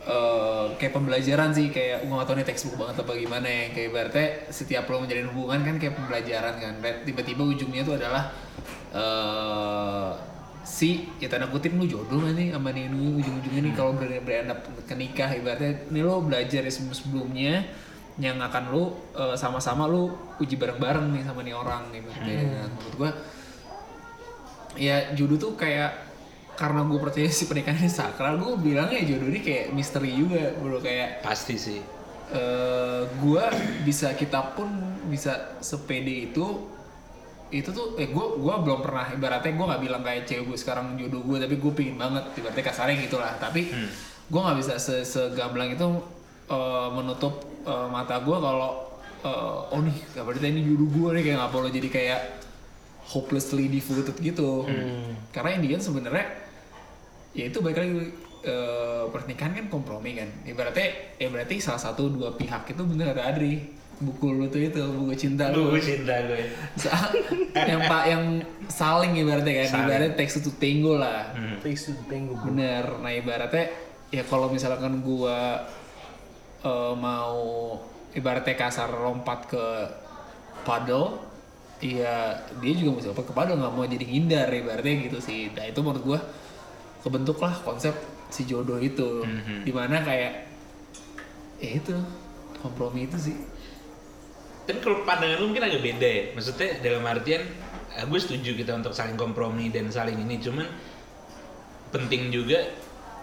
eh, 0.04 0.66
kayak 0.76 0.92
pembelajaran 0.92 1.50
sih 1.56 1.73
kayak 1.73 2.04
gue 2.04 2.14
gak 2.14 2.28
tau 2.28 2.37
nih 2.37 2.46
textbook 2.46 2.76
banget 2.76 3.00
apa 3.00 3.12
gimana 3.16 3.46
ya. 3.49 3.64
Kayak 3.73 3.87
ibaratnya 3.90 4.28
setiap 4.52 4.84
lo 4.92 5.02
menjalin 5.02 5.28
hubungan 5.32 5.61
kan 5.64 5.75
kayak 5.80 5.94
pembelajaran 5.96 6.54
kan. 6.61 6.75
Tiba-tiba 7.04 7.42
ujungnya 7.42 7.82
tuh 7.82 7.94
adalah 7.96 8.25
eh 8.94 10.11
si 10.64 11.04
ya 11.20 11.28
tanda 11.28 11.52
kutip 11.52 11.76
lu 11.76 11.84
jodoh 11.84 12.20
gak 12.25 12.37
nih 12.37 12.52
sama 12.52 12.73
nih? 12.73 12.88
Ini 12.88 13.08
ujung-ujungnya 13.20 13.62
nih 13.68 13.75
kalau 13.76 13.92
ber 13.96 14.08
berendap 14.20 14.61
ke 14.84 14.94
nikah. 14.96 15.30
Ibaratnya 15.32 15.88
nih 15.88 16.02
lo 16.04 16.20
belajar 16.20 16.61
ya 16.64 16.73
sebelum 16.73 16.94
sebelumnya 16.94 17.64
yang 18.14 18.38
akan 18.38 18.70
lu 18.70 18.94
eh, 19.18 19.34
sama-sama 19.34 19.90
lu 19.90 20.14
uji 20.38 20.54
bareng-bareng 20.54 21.11
nih 21.18 21.23
sama 21.26 21.42
nih 21.42 21.54
orang 21.54 21.90
gitu 21.90 22.11
Nah, 22.14 22.66
menurut 22.70 22.94
gue 22.94 23.11
ya 24.75 25.14
jodoh 25.14 25.38
tuh 25.38 25.52
kayak 25.54 26.03
karena 26.54 26.87
gue 26.87 26.99
percaya 27.02 27.26
si 27.30 27.50
pernikahan 27.50 27.78
ini 27.82 27.90
sakral 27.90 28.38
gue 28.38 28.54
bilangnya 28.62 29.02
jodoh 29.02 29.26
ini 29.30 29.40
kayak 29.42 29.75
misteri 29.75 30.14
juga 30.14 30.54
bro. 30.58 30.78
Kayak 30.78 31.23
pasti 31.23 31.56
sih. 31.58 31.80
eh 32.34 33.02
gue 33.20 33.44
bisa 33.84 34.16
kita 34.16 34.56
pun 34.56 34.66
bisa 35.12 35.61
sepede 35.61 36.32
itu 36.32 36.73
itu 37.52 37.70
tuh 37.70 37.94
eh 38.00 38.08
gue 38.11 38.26
gua 38.40 38.58
belum 38.64 38.80
pernah 38.82 39.12
ibaratnya 39.12 39.52
gue 39.54 39.66
nggak 39.70 39.82
bilang 39.84 40.02
kayak 40.02 40.25
cewek 40.26 40.49
gue 40.50 40.58
sekarang 40.58 40.96
jodoh 40.99 41.20
gue 41.23 41.37
tapi 41.38 41.54
gue 41.61 41.73
pingin 41.76 41.96
banget. 42.00 42.25
Ibaratnya 42.34 42.64
kasarnya 42.64 42.96
gitu 42.99 43.20
lah. 43.20 43.37
Tapi 43.38 43.70
gue 44.25 44.40
nggak 44.40 44.56
bisa 44.58 44.80
se 44.80 45.04
segamblang 45.04 45.76
itu 45.76 45.84
eh, 46.49 46.88
menutup 46.96 47.44
eh, 47.68 47.88
mata 47.92 48.18
gue 48.25 48.37
kalau 48.40 48.88
eh, 49.20 49.73
oh 49.76 49.80
nih 49.84 49.96
gak 50.16 50.25
berarti 50.25 50.49
ini 50.49 50.61
jodoh 50.64 50.88
gue 50.90 51.08
nih 51.20 51.23
kayak 51.28 51.37
nggak 51.44 51.52
perlu 51.52 51.68
jadi 51.68 51.88
kayak 51.92 52.20
hopelessly 53.04 53.68
devoted 53.68 54.16
gitu. 54.16 54.64
Karena 55.28 55.61
Indian 55.61 55.76
sebenarnya 55.76 56.25
ya 57.34 57.50
itu 57.50 57.58
baik 57.58 57.76
lagi 57.76 57.92
eh, 58.46 59.04
pernikahan 59.10 59.52
kan 59.58 59.66
kompromi 59.68 60.16
kan. 60.16 60.30
Ibaratnya 60.46 61.18
ya 61.18 61.28
berarti 61.28 61.58
salah 61.58 61.82
satu 61.82 62.08
dua 62.08 62.32
pihak 62.38 62.70
itu 62.70 62.82
bener 62.86 63.12
kata 63.12 63.22
Adri. 63.34 63.54
Buku 63.94 64.26
lu 64.34 64.50
tuh 64.50 64.58
itu 64.58 64.78
buku 64.78 65.14
cinta 65.14 65.54
lu. 65.54 65.70
Gue 65.70 65.82
cinta 65.82 66.14
gue. 66.26 66.50
Yang 67.70 67.82
pak 67.86 68.04
yang 68.10 68.24
saling 68.66 69.14
ibaratnya 69.14 69.62
kan. 69.62 69.68
Saling. 69.70 69.82
ibaratnya 69.86 70.12
teks 70.18 70.42
itu 70.42 70.50
tenggo 70.58 70.98
lah. 70.98 71.30
Face 71.62 71.90
to 71.90 71.94
tango 72.10 72.34
bro. 72.34 72.50
bener. 72.50 72.84
Nah 72.98 73.12
ibaratnya 73.14 73.70
ya 74.10 74.22
kalau 74.26 74.50
misalkan 74.50 74.98
gua 75.06 75.62
eh, 76.66 76.94
mau 76.98 77.78
ibaratnya 78.14 78.54
kasar 78.58 78.90
lompat 78.90 79.46
ke 79.46 79.64
paddle 80.66 81.34
Iya, 81.84 82.40
dia 82.64 82.72
juga 82.80 82.96
mesti 82.96 83.12
apa 83.12 83.22
kepada 83.26 83.52
nggak 83.58 83.72
mau 83.76 83.84
jadi 83.84 84.06
ngindar 84.08 84.48
ibaratnya 84.48 85.04
gitu 85.04 85.18
sih. 85.20 85.52
Nah 85.52 85.68
itu 85.68 85.84
menurut 85.84 86.04
gua 86.06 86.18
kebentuklah 87.04 87.52
konsep 87.61 87.92
si 88.32 88.49
jodoh 88.49 88.80
itu, 88.80 89.23
Mhm. 89.23 89.62
di 89.62 89.70
mana 89.70 90.00
kayak 90.00 90.49
ya 91.61 91.70
itu 91.76 91.94
kompromi 92.58 93.04
itu 93.06 93.16
sih. 93.20 93.37
Tapi 94.64 94.80
kalau 94.80 95.04
pandangan 95.04 95.37
lu 95.38 95.52
mungkin 95.52 95.68
agak 95.68 95.84
beda 95.84 96.08
ya. 96.08 96.25
Maksudnya 96.32 96.80
dalam 96.80 97.04
artian 97.04 97.44
eh, 97.94 98.02
gue 98.02 98.16
setuju 98.18 98.56
kita 98.56 98.75
untuk 98.75 98.90
saling 98.90 99.14
kompromi 99.14 99.68
dan 99.68 99.92
saling 99.92 100.16
ini 100.18 100.40
cuman 100.40 100.66
penting 101.92 102.32
juga 102.32 102.58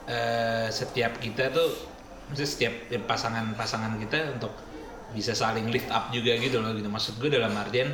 eh, 0.07 0.67
setiap 0.69 1.17
kita 1.17 1.49
tuh 1.51 1.73
maksudnya 2.29 2.47
setiap 2.47 2.73
pasangan-pasangan 3.03 3.99
kita 3.99 4.39
untuk 4.39 4.53
bisa 5.11 5.35
saling 5.35 5.67
lift 5.67 5.91
up 5.91 6.07
juga 6.13 6.37
gitu 6.39 6.61
loh 6.63 6.71
gitu. 6.71 6.87
Maksud 6.87 7.19
gue 7.19 7.27
dalam 7.27 7.51
artian 7.57 7.89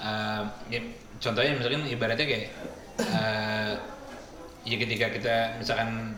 eh, 0.00 0.42
ya, 0.72 0.80
contohnya 1.20 1.52
misalkan 1.54 1.84
ibaratnya 1.86 2.26
kayak 2.26 2.48
ya 4.70 4.76
ketika 4.78 5.06
kita 5.10 5.34
misalkan 5.58 6.14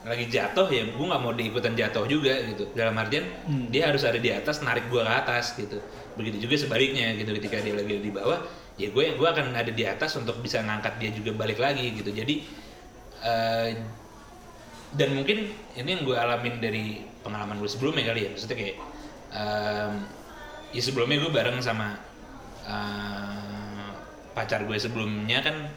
lagi 0.00 0.32
jatuh 0.32 0.64
ya 0.72 0.88
gue 0.88 1.06
nggak 1.10 1.20
mau 1.20 1.34
diikutan 1.34 1.74
jatuh 1.76 2.06
juga 2.08 2.32
gitu. 2.46 2.70
Dalam 2.72 2.96
artian 2.96 3.26
dia 3.68 3.90
harus 3.90 4.06
ada 4.06 4.16
di 4.16 4.30
atas 4.32 4.62
narik 4.62 4.88
gue 4.88 5.02
ke 5.02 5.12
atas 5.12 5.58
gitu. 5.58 5.76
Begitu 6.16 6.46
juga 6.48 6.56
sebaliknya 6.56 7.12
gitu 7.18 7.34
ketika 7.36 7.60
dia 7.60 7.74
lagi 7.76 8.00
di 8.00 8.08
bawah 8.08 8.40
ya 8.80 8.88
gue 8.88 9.04
gue 9.18 9.28
akan 9.28 9.52
ada 9.52 9.68
di 9.68 9.84
atas 9.84 10.16
untuk 10.16 10.40
bisa 10.40 10.64
ngangkat 10.64 10.96
dia 11.02 11.10
juga 11.12 11.36
balik 11.36 11.60
lagi 11.60 11.92
gitu. 11.92 12.14
Jadi 12.14 12.46
eh, 13.26 13.70
dan 14.96 15.08
mungkin 15.14 15.52
ini 15.76 15.88
yang 15.98 16.02
gue 16.06 16.16
alamin 16.16 16.58
dari 16.62 17.04
pengalaman 17.20 17.60
gue 17.60 17.68
sebelumnya 17.68 18.08
kali 18.08 18.24
ya. 18.24 18.28
Maksudnya 18.32 18.56
kayak 18.56 18.76
em, 19.36 19.92
ya 20.72 20.80
sebelumnya 20.80 21.20
gue 21.20 21.32
bareng 21.34 21.58
sama 21.60 22.00
eh, 22.64 23.88
pacar 24.32 24.64
gue 24.64 24.78
sebelumnya 24.80 25.44
kan 25.44 25.68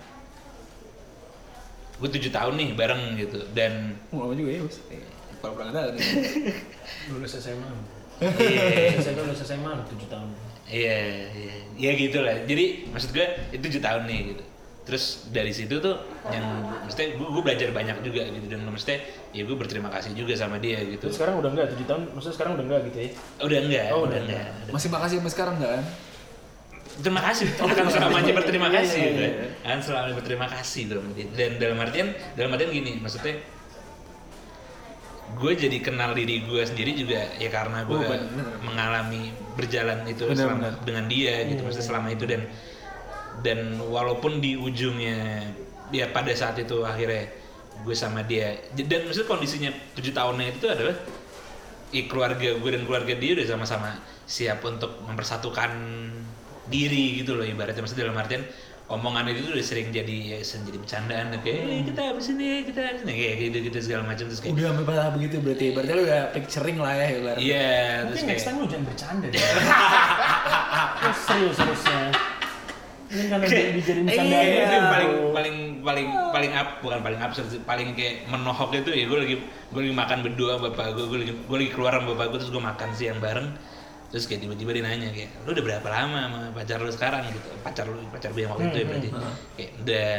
gue 1.94 2.10
tujuh 2.10 2.30
tahun 2.30 2.54
nih 2.56 2.70
bareng 2.74 3.04
gitu 3.16 3.40
dan 3.54 3.96
Mau 4.10 4.26
lama 4.26 4.34
juga 4.34 4.50
ya 4.52 4.62
bos. 4.62 4.78
Kalau 5.40 5.54
pernah 5.54 5.72
tahu 5.72 5.88
nih. 5.94 6.02
Lulus 7.10 7.34
SMA. 7.36 7.70
iya 8.40 8.96
SMA 8.98 9.22
lulus 9.22 9.42
SMA 9.42 9.72
7 9.84 10.08
tahun. 10.08 10.30
iya 10.64 11.28
iya 11.36 11.54
ya 11.76 11.92
gitu 11.94 12.24
lah 12.24 12.46
jadi 12.46 12.88
maksud 12.88 13.12
gue 13.12 13.26
itu 13.52 13.60
tujuh 13.60 13.82
tahun 13.84 14.08
nih 14.08 14.20
gitu 14.32 14.44
terus 14.84 15.28
dari 15.32 15.52
situ 15.52 15.80
tuh 15.80 15.96
yang 16.28 16.44
maksudnya 16.84 17.16
gue, 17.16 17.28
gue 17.28 17.44
belajar 17.44 17.70
banyak 17.72 18.00
juga 18.00 18.24
gitu 18.28 18.48
dan 18.48 18.64
maksudnya 18.64 19.00
ya 19.32 19.44
gue 19.44 19.56
berterima 19.56 19.88
kasih 19.92 20.12
juga 20.12 20.36
sama 20.36 20.60
dia 20.60 20.80
gitu 20.84 21.08
Terus 21.08 21.16
sekarang 21.16 21.40
udah 21.40 21.50
enggak 21.52 21.68
7 21.76 21.84
tahun, 21.84 22.02
maksudnya 22.12 22.36
sekarang 22.36 22.52
udah 22.56 22.66
enggak 22.68 22.82
gitu 22.92 22.98
ya? 23.00 23.10
udah 23.44 23.60
enggak 23.60 23.88
Oh, 23.92 24.02
udah 24.04 24.08
udah 24.08 24.20
enggak 24.24 24.72
Masih 24.72 24.90
makasih 24.92 25.16
sampai 25.20 25.34
sekarang 25.36 25.54
nggak 25.60 25.72
kan? 25.72 25.84
Terima 27.02 27.22
kasih 27.26 27.48
akan 27.64 27.86
selamanya 27.90 28.32
berterima 28.36 28.68
Iya, 28.70 28.76
kasih 28.78 29.00
iya, 29.00 29.10
gitu. 29.10 29.22
iya. 29.24 29.48
akan 29.66 29.80
selamanya 29.82 30.16
berterima 30.20 30.48
kasih 30.52 30.82
dalam 30.86 31.04
artian 31.10 31.30
dan 31.34 31.52
dalam 31.58 31.78
artian 31.82 32.08
dalam 32.36 32.50
artian 32.54 32.70
gini 32.70 32.92
maksudnya 33.02 33.36
gue 35.34 35.52
jadi 35.58 35.78
kenal 35.82 36.14
diri 36.14 36.46
gue 36.46 36.62
sendiri 36.62 36.94
juga 36.94 37.26
ya 37.42 37.50
karena 37.50 37.82
gue 37.88 37.98
Oh, 37.98 38.06
mengalami 38.62 39.34
berjalan 39.58 40.06
itu 40.06 40.30
Bener, 40.30 40.38
selama 40.38 40.68
bener. 40.70 40.74
dengan 40.86 41.06
dia 41.10 41.34
gitu 41.50 41.62
Iya, 41.62 41.66
maksudnya 41.66 41.82
iya. 41.82 41.90
selama 41.90 42.08
itu 42.14 42.26
dan 42.30 42.42
dan 43.42 43.60
walaupun 43.82 44.38
di 44.38 44.54
ujungnya 44.54 45.42
ya 45.90 46.06
pada 46.14 46.30
saat 46.38 46.62
itu 46.62 46.86
akhirnya 46.86 47.34
gue 47.82 47.96
sama 47.98 48.22
dia 48.22 48.62
dan 48.78 49.10
maksudnya 49.10 49.26
kondisinya 49.26 49.72
tujuh 49.98 50.14
tahunnya 50.14 50.46
itu 50.54 50.66
adalah 50.70 50.96
ya 51.90 52.04
keluarga 52.06 52.50
gue 52.54 52.70
dan 52.70 52.84
keluarga 52.86 53.14
dia 53.18 53.32
udah 53.34 53.48
sama-sama 53.50 53.90
siap 54.30 54.62
untuk 54.62 55.02
mempersatukan 55.02 55.72
diri 56.74 57.06
gitu 57.16 57.32
loh 57.34 57.46
ibaratnya 57.46 57.80
maksudnya 57.80 58.04
dalam 58.04 58.18
artian 58.18 58.44
omongan 58.86 59.26
itu 59.28 59.40
tuh 59.44 59.54
udah 59.54 59.64
sering 59.64 59.88
jadi 59.90 60.16
ya 60.28 60.38
sering 60.42 60.68
jadi 60.68 60.78
bercandaan 60.78 61.26
kayak 61.40 61.60
eh, 61.64 61.82
kita 61.88 62.02
habis 62.04 62.28
ini 62.30 62.48
kita 62.64 62.80
habis 62.84 63.02
ini 63.02 63.14
kayak 63.16 63.36
gitu 63.40 63.58
gitu 63.64 63.78
segala 63.80 64.04
macam 64.04 64.26
terus 64.28 64.40
kayak 64.40 64.54
Udah 64.54 64.66
sampai 64.68 64.86
parah 64.86 65.10
begitu 65.10 65.36
berarti. 65.40 65.66
Berarti 65.72 65.92
lu 65.92 66.04
udah 66.04 66.22
picturing 66.30 66.78
lah 66.78 66.94
ya 66.94 67.06
ibaratnya. 67.14 67.42
iya 67.42 67.72
terus 68.04 68.12
Mungkin 68.12 68.26
kayak 68.26 68.34
next 68.34 68.46
time 68.46 68.56
lu 68.56 68.66
jangan 68.68 68.86
bercanda 68.86 69.28
deh. 69.30 69.40
Terus 71.00 71.20
serius 71.22 71.58
terusnya. 71.58 72.00
Ini 73.06 73.24
karena 73.30 73.46
Kayak- 73.46 73.54
dia 73.54 73.74
dijadiin 73.74 74.06
Iya, 74.06 74.18
candaan. 74.18 74.48
itu 74.50 74.78
paling 74.90 75.12
paling 75.32 75.56
paling 75.84 76.08
paling 76.34 76.52
up 76.54 76.70
bukan 76.80 77.00
paling 77.02 77.20
absurd 77.20 77.48
sih, 77.48 77.62
paling 77.62 77.94
kayak 77.94 78.26
menohok 78.26 78.74
itu 78.74 78.90
ya 78.90 79.06
gue 79.06 79.20
lagi 79.20 79.36
gue 79.70 79.82
lagi 79.82 79.94
makan 79.94 80.18
berdua 80.24 80.50
sama 80.54 80.64
bapak 80.68 80.86
gue 80.92 81.06
gue 81.06 81.20
lagi 81.22 81.34
gue 81.38 81.58
lagi 81.58 81.72
keluar 81.72 81.92
sama 81.94 82.08
bapak 82.12 82.26
gue 82.28 82.40
terus 82.40 82.52
gue 82.52 82.64
makan 82.64 82.90
siang 82.92 83.20
bareng 83.20 83.48
terus 84.14 84.30
kayak 84.30 84.46
tiba-tiba 84.46 84.78
dia 84.78 84.84
nanya 84.86 85.10
kayak 85.10 85.42
lu 85.42 85.58
udah 85.58 85.66
berapa 85.66 85.88
lama 85.90 86.20
sama 86.30 86.38
pacar 86.54 86.78
lu 86.86 86.94
sekarang? 86.94 87.26
Gitu. 87.34 87.50
Pacar 87.66 87.90
lu 87.90 87.98
pacar 88.14 88.30
gue 88.30 88.46
yang 88.46 88.54
waktu 88.54 88.70
itu 88.70 88.78
ya 88.78 88.86
berarti. 88.86 89.10
Kayak 89.58 89.72
udah 89.82 90.10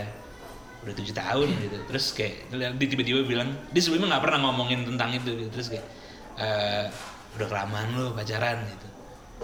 udah 0.82 0.94
tujuh 0.98 1.14
tahun 1.14 1.48
gitu. 1.62 1.76
Terus 1.86 2.04
kayak 2.10 2.34
dia 2.50 2.88
tiba-tiba 2.90 3.22
bilang 3.22 3.54
dia 3.70 3.78
sebelumnya 3.86 4.18
nggak 4.18 4.24
pernah 4.26 4.38
ngomongin 4.50 4.82
tentang 4.82 5.14
itu 5.14 5.30
gitu. 5.38 5.50
Terus 5.54 5.66
kayak 5.70 5.86
"Eh, 6.42 6.84
udah 7.38 7.46
kelamaan 7.46 7.86
lu 7.94 8.10
pacaran 8.18 8.66
gitu. 8.66 8.86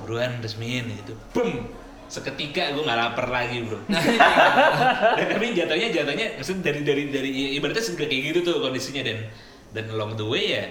Buruan 0.02 0.42
resmiin 0.42 0.98
gitu. 0.98 1.14
Boom! 1.30 1.70
Seketika 2.10 2.74
gue 2.74 2.82
nggak 2.82 2.98
lapar 2.98 3.30
lagi 3.30 3.62
bro. 3.62 3.78
Dan 5.18 5.26
tapi 5.30 5.54
jatuhnya 5.54 5.94
jatuhnya 5.94 6.26
maksudnya 6.42 6.74
dari 6.74 6.82
dari 6.82 7.02
dari 7.06 7.30
ya 7.30 7.48
ibaratnya 7.54 7.86
sudah 7.86 8.06
kayak 8.10 8.34
gitu 8.34 8.38
tuh 8.42 8.58
kondisinya 8.58 9.06
dan 9.06 9.30
dan 9.70 9.86
along 9.94 10.18
the 10.18 10.26
way 10.26 10.58
ya 10.58 10.66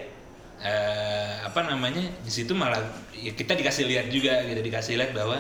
eh, 0.60 1.34
apa 1.42 1.60
namanya 1.64 2.04
di 2.20 2.30
situ 2.30 2.52
malah 2.54 2.80
ya 3.12 3.32
kita 3.32 3.54
dikasih 3.54 3.86
lihat 3.86 4.08
juga 4.08 4.44
gitu 4.44 4.60
dikasih 4.60 4.96
lihat 4.96 5.12
bahwa 5.12 5.40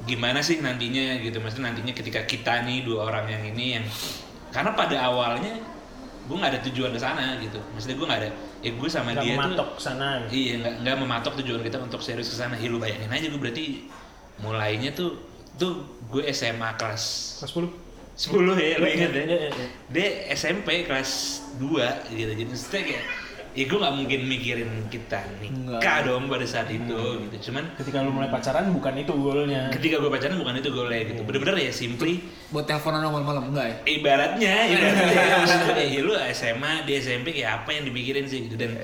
gimana 0.00 0.38
sih 0.40 0.58
nantinya 0.58 1.18
gitu 1.18 1.38
maksudnya 1.38 1.70
nantinya 1.70 1.90
ketika 1.92 2.22
kita 2.22 2.62
nih 2.62 2.86
dua 2.86 3.06
orang 3.06 3.26
yang 3.28 3.42
ini 3.44 3.78
yang 3.78 3.84
karena 4.48 4.72
pada 4.72 4.96
awalnya 5.04 5.58
gue 6.24 6.36
nggak 6.36 6.52
ada 6.54 6.60
tujuan 6.70 6.90
ke 6.92 7.00
sana 7.00 7.40
gitu 7.40 7.58
maksudnya 7.72 7.96
gue 7.96 8.06
nggak 8.06 8.20
ada 8.22 8.30
ya 8.58 8.70
gue 8.72 8.88
sama 8.88 9.10
Nggak 9.10 9.24
dia 9.24 9.34
mematok 9.34 9.68
tuh 9.74 9.80
sana. 9.80 10.08
iya 10.28 10.54
nggak 10.56 10.74
nggak 10.84 10.96
mematok 10.98 11.32
tujuan 11.42 11.60
kita 11.62 11.78
untuk 11.80 12.00
serius 12.00 12.28
ke 12.28 12.36
sana 12.36 12.54
ya 12.54 12.68
lu 12.68 12.78
bayangin 12.78 13.08
aja 13.08 13.26
gue 13.26 13.40
berarti 13.40 13.64
mulainya 14.38 14.90
tuh 14.92 15.18
tuh 15.56 15.82
gue 16.06 16.22
SMA 16.30 16.70
kelas 16.78 17.04
Kelas 17.42 17.52
10. 17.54 17.66
10 18.18 18.34
ya 18.54 18.76
lu 18.78 18.86
inget 18.86 19.10
ya 19.10 19.22
Iya, 19.24 19.24
iya, 19.24 19.48
iya. 19.50 19.66
dia 19.88 20.08
SMP 20.30 20.86
kelas 20.86 21.10
2 21.58 22.14
gitu 22.14 22.32
jadi 22.34 22.46
maksudnya 22.46 22.82
kayak 22.86 23.04
ya 23.58 23.66
gue 23.66 23.74
nggak 23.74 23.90
mungkin 23.90 24.20
mikirin 24.22 24.70
kita 24.86 25.18
nikah 25.42 25.82
Nggak. 25.82 25.98
dong 26.06 26.30
pada 26.30 26.46
saat 26.46 26.70
itu 26.70 26.94
gitu. 27.26 27.50
Cuman 27.50 27.74
Ketika 27.74 28.06
lu 28.06 28.14
mulai 28.14 28.30
pacaran 28.30 28.70
bukan 28.70 28.94
itu 28.94 29.10
goalnya. 29.10 29.66
ketika 29.68 29.98
gue 29.98 30.06
pacaran 30.06 30.38
bukan 30.38 30.54
itu 30.56 30.70
golnya 30.70 31.00
gitu. 31.02 31.26
Bener-bener 31.26 31.58
ya 31.58 31.72
simply. 31.74 32.22
Buat 32.48 32.70
teleponan 32.70 33.02
malam-malam 33.02 33.50
enggak 33.50 33.66
ya? 33.66 33.76
ibaratnya 33.90 34.54
ibaratnya. 34.70 35.36
Maksudnya 35.42 35.74
kayak 35.74 35.90
ya 35.90 36.00
lu 36.00 36.14
SMA 36.30 36.72
di 36.86 36.92
SMP 36.96 37.26
kayak 37.34 37.50
apa 37.58 37.70
yang 37.74 37.84
dipikirin 37.90 38.24
sih 38.24 38.46
gitu. 38.46 38.54
Dan 38.54 38.78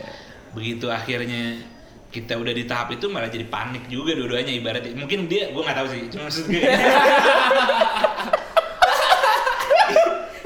begitu 0.50 0.90
akhirnya 0.90 1.62
kita 2.10 2.34
udah 2.34 2.50
di 2.50 2.62
tahap 2.62 2.90
itu 2.90 3.06
malah 3.06 3.26
jadi 3.26 3.46
panik 3.46 3.86
juga 3.86 4.14
dua-duanya 4.14 4.50
ibaratnya. 4.50 4.90
Mungkin 4.94 5.26
dia 5.26 5.50
gue 5.50 5.62
nggak 5.62 5.78
tahu 5.78 5.88
sih. 5.88 6.02
Cuma 6.10 6.26
maksud 6.26 6.44
gue 6.46 6.62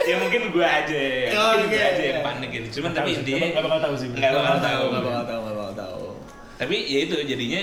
ya 0.09 0.17
mungkin 0.17 0.43
gue 0.49 0.65
aja 0.65 1.01
Oh, 1.31 1.53
mungkin 1.55 1.69
gue 1.69 1.77
iya, 1.77 1.93
aja 1.93 2.03
yang 2.03 2.21
panik 2.25 2.51
gitu. 2.51 2.67
Cuman 2.81 2.91
tapi 2.93 3.11
intinya 3.15 3.47
nggak 3.53 3.65
bakal 3.65 3.81
tahu 3.83 3.95
sih. 3.95 4.09
nggak 4.09 4.33
bakal 4.33 4.57
tahu. 4.59 4.83
Nggak 4.89 5.05
bakal 5.05 5.25
tahu, 5.25 5.41
nggak 5.45 5.57
bakal 5.57 5.75
tahu. 5.77 6.05
tapi 6.57 6.77
ya 6.85 6.99
itu 7.05 7.15
jadinya 7.23 7.63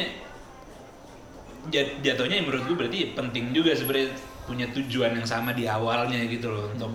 jat- 1.68 1.98
jatuhnya 2.00 2.38
menurut 2.40 2.64
gue 2.64 2.76
berarti 2.78 3.00
penting 3.12 3.52
juga 3.52 3.74
sebenarnya 3.74 4.14
punya 4.46 4.70
tujuan 4.72 5.18
yang 5.18 5.26
sama 5.26 5.52
di 5.52 5.66
awalnya 5.66 6.22
gitu 6.24 6.48
loh 6.48 6.70
untuk 6.70 6.94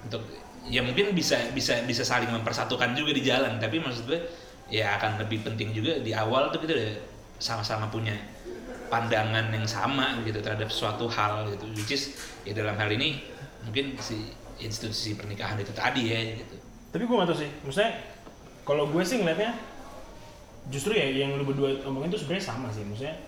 untuk 0.00 0.22
ya 0.64 0.80
mungkin 0.80 1.12
bisa 1.12 1.50
bisa 1.50 1.82
bisa 1.82 2.06
saling 2.06 2.30
mempersatukan 2.30 2.94
juga 2.94 3.10
di 3.10 3.20
jalan. 3.20 3.58
Tapi 3.58 3.82
maksud 3.82 4.06
gue 4.06 4.20
ya 4.70 4.96
akan 4.96 5.20
lebih 5.20 5.44
penting 5.44 5.74
juga 5.74 5.98
di 5.98 6.14
awal 6.14 6.48
tuh 6.48 6.62
kita 6.62 6.72
udah 6.72 6.92
sama-sama 7.36 7.90
punya 7.90 8.14
pandangan 8.88 9.50
yang 9.50 9.66
sama 9.66 10.22
gitu 10.22 10.38
terhadap 10.38 10.70
suatu 10.70 11.04
hal 11.04 11.50
gitu 11.50 11.66
which 11.74 11.92
is 11.92 12.14
ya 12.46 12.54
dalam 12.54 12.78
hal 12.78 12.86
ini 12.88 13.20
mungkin 13.66 13.98
si 13.98 14.30
institusi 14.58 15.14
pernikahan 15.14 15.58
itu 15.58 15.72
tadi 15.72 16.02
ya 16.08 16.20
gitu 16.38 16.56
Tapi 16.94 17.02
gue 17.02 17.16
gak 17.18 17.26
tau 17.26 17.38
sih, 17.38 17.50
maksudnya 17.66 17.90
kalau 18.62 18.86
gue 18.86 19.02
sih 19.02 19.18
ngeliatnya 19.18 19.50
justru 20.70 20.94
ya 20.94 21.04
yang 21.04 21.34
lu 21.34 21.44
berdua 21.44 21.74
omongin 21.84 22.08
tuh 22.08 22.22
sebenarnya 22.22 22.46
sama 22.46 22.70
sih, 22.70 22.86
maksudnya 22.86 23.18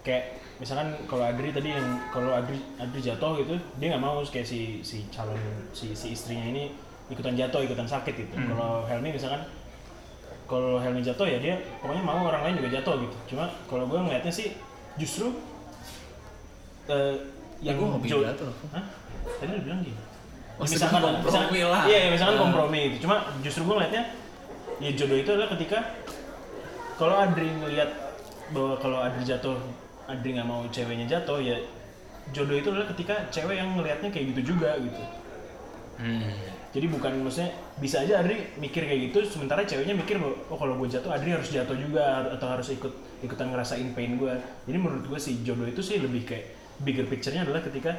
kayak 0.00 0.38
misalkan 0.62 0.94
kalau 1.10 1.26
Adri 1.26 1.50
tadi 1.50 1.74
yang 1.74 1.82
kalau 2.08 2.30
Adri 2.30 2.54
Adri 2.78 3.02
jatuh 3.02 3.34
gitu 3.42 3.58
dia 3.76 3.90
nggak 3.90 4.00
mau 4.00 4.22
kayak 4.22 4.46
si 4.46 4.78
si 4.80 5.02
calon 5.10 5.34
si 5.74 5.90
si 5.92 6.14
istrinya 6.14 6.46
ini 6.46 6.70
ikutan 7.10 7.34
jatuh 7.34 7.60
ikutan 7.60 7.84
sakit 7.84 8.14
gitu. 8.14 8.32
Kalau 8.38 8.86
Helmi 8.86 9.10
misalkan 9.10 9.42
kalau 10.46 10.78
Helmi 10.78 11.02
jatuh 11.02 11.26
ya 11.26 11.42
dia 11.42 11.54
pokoknya 11.82 12.04
mau 12.06 12.30
orang 12.30 12.46
lain 12.46 12.62
juga 12.62 12.78
jatuh 12.80 13.02
gitu. 13.02 13.16
Cuma 13.34 13.50
kalau 13.66 13.90
gue 13.90 13.98
ngeliatnya 13.98 14.30
sih 14.30 14.54
justru 14.94 15.34
eh, 16.86 17.14
yang 17.60 17.80
gua 17.80 17.96
hobi 17.96 18.06
jo- 18.06 18.22
jatuh. 18.22 18.48
Hah? 18.72 18.84
Tadi 19.40 19.50
lu 19.50 19.60
bilang 19.64 19.80
gini. 19.80 19.96
Misalkan 20.56 21.02
kompromi 21.02 21.24
misalkan- 21.24 21.66
lah. 21.66 21.82
Iya, 21.84 21.98
iya, 21.98 22.08
misalkan 22.10 22.34
Nah. 22.34 22.42
kompromi 22.42 22.80
gitu. 22.88 22.98
Cuma 23.04 23.16
justru 23.40 23.62
gue 23.62 23.74
ngeliatnya 23.74 24.02
ya 24.76 24.90
jodoh 24.92 25.16
itu 25.16 25.30
adalah 25.30 25.50
ketika 25.50 25.78
kalau 26.94 27.14
Adri 27.16 27.48
ngelihat 27.52 27.90
bahwa 28.50 28.74
kalau 28.76 28.98
Adri 29.00 29.22
jatuh 29.24 29.58
Adri 30.04 30.30
nggak 30.32 30.44
mau 30.44 30.62
ceweknya 30.68 31.06
jatuh 31.08 31.38
ya 31.38 31.56
jodoh 32.30 32.54
itu 32.54 32.68
adalah 32.68 32.86
ketika 32.86 33.14
cewek 33.28 33.56
yang 33.56 33.74
ngelihatnya 33.74 34.08
kayak 34.08 34.34
gitu 34.34 34.52
juga 34.52 34.74
gitu 34.76 35.02
Hmm. 35.94 36.26
jadi 36.70 36.86
bukan 36.88 37.22
maksudnya 37.22 37.50
bisa 37.76 38.02
aja 38.02 38.18
Adri 38.18 38.34
mikir 38.56 38.82
kayak 38.82 39.00
gitu 39.08 39.22
sementara 39.24 39.62
ceweknya 39.62 39.94
mikir 39.94 40.18
bahwa 40.18 40.34
oh 40.48 40.56
kalau 40.56 40.74
gue 40.76 40.88
jatuh 40.88 41.06
Adri 41.08 41.30
harus 41.30 41.46
jatuh 41.48 41.74
juga 41.74 42.02
atau 42.28 42.46
harus 42.48 42.66
ikut 42.68 42.90
ikutan 43.20 43.48
ngerasain 43.48 43.94
pain 43.94 44.14
gue 44.14 44.32
jadi 44.64 44.74
menurut 44.76 45.06
gue 45.06 45.18
sih 45.18 45.38
jodoh 45.40 45.64
itu 45.64 45.78
sih 45.78 45.98
lebih 45.98 46.26
kayak 46.26 46.50
bigger 46.78 47.06
picture-nya 47.06 47.42
adalah 47.42 47.62
ketika 47.62 47.94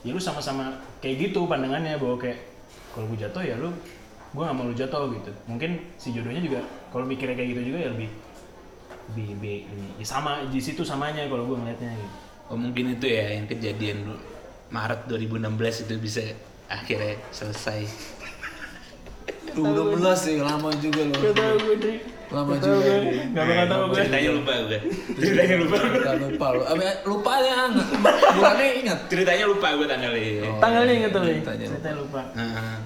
ya 0.00 0.10
lu 0.16 0.20
sama-sama 0.20 0.72
kayak 1.04 1.28
gitu 1.28 1.44
pandangannya 1.44 2.00
bahwa 2.00 2.16
kayak 2.16 2.40
kalau 2.96 3.06
gue 3.12 3.18
jatuh 3.20 3.42
ya 3.44 3.54
lu 3.60 3.68
gue 4.30 4.42
gak 4.46 4.54
mau 4.56 4.64
lu 4.64 4.74
jatuh 4.74 5.10
gitu 5.10 5.30
mungkin 5.50 5.90
si 5.98 6.14
jodohnya 6.14 6.40
juga 6.40 6.60
kalau 6.94 7.04
mikirnya 7.04 7.34
kayak 7.34 7.50
gitu 7.58 7.62
juga 7.74 7.78
ya 7.84 7.90
lebih 7.92 8.10
lebih, 9.10 9.28
lebih, 9.42 9.56
lebih- 9.66 9.94
ya 9.98 10.06
sama 10.06 10.46
di 10.46 10.60
situ 10.62 10.86
samanya 10.86 11.26
kalau 11.26 11.42
gue 11.50 11.58
ngeliatnya 11.58 11.90
gitu. 11.98 12.14
Oh 12.46 12.58
mungkin 12.58 12.94
itu 12.94 13.06
ya 13.10 13.34
yang 13.34 13.46
kejadian 13.50 14.06
Maret 14.70 15.10
2016 15.10 15.86
itu 15.86 15.94
bisa 15.98 16.22
akhirnya 16.70 17.18
selesai. 17.34 17.90
2016 19.52 20.00
sih 20.16 20.36
lama 20.38 20.70
juga 20.76 21.02
loh. 21.06 21.18
gue 21.20 21.76
Dri 21.76 21.94
Lama 22.30 22.54
juga. 22.56 22.94
Gak 23.34 23.42
bakal 23.42 23.66
tau 23.66 23.82
gue 23.90 23.96
Ceritanya 23.98 24.30
lupa 24.30 24.52
gue. 24.62 24.78
Ceritanya 25.18 25.56
lupa. 25.58 25.76
Gak 25.82 26.16
lupa 26.22 26.46
lo. 26.54 26.62
Lupa 27.02 27.32
ya 27.42 27.58
nggak. 27.66 27.88
Bulannya 28.38 28.66
ingat. 28.78 28.98
Ceritanya 29.10 29.44
lupa 29.50 29.66
gue 29.74 29.86
tanggalnya. 29.90 30.22
Oh. 30.46 30.58
tanggalnya 30.62 30.92
inget 30.94 31.10
tuh 31.10 31.22
Ceritanya 31.26 31.42
lupa. 31.42 31.52
ceritanya 31.66 31.96
lupa 31.98 32.20
Heeh. 32.38 32.76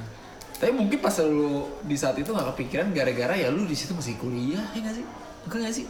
Tapi 0.55 0.71
mungkin 0.73 0.99
pas 0.99 1.17
lu 1.21 1.51
di 1.85 1.97
saat 1.99 2.17
itu 2.17 2.31
gak 2.31 2.47
kepikiran 2.57 2.89
gara-gara 2.91 3.35
ya 3.37 3.53
lu 3.53 3.69
di 3.69 3.77
situ 3.77 3.93
masih 3.93 4.17
kuliah 4.17 4.65
ya 4.73 4.81
gak 4.81 4.95
sih? 4.97 5.05
Bukan 5.45 5.59
gak 5.61 5.77
sih? 5.77 5.87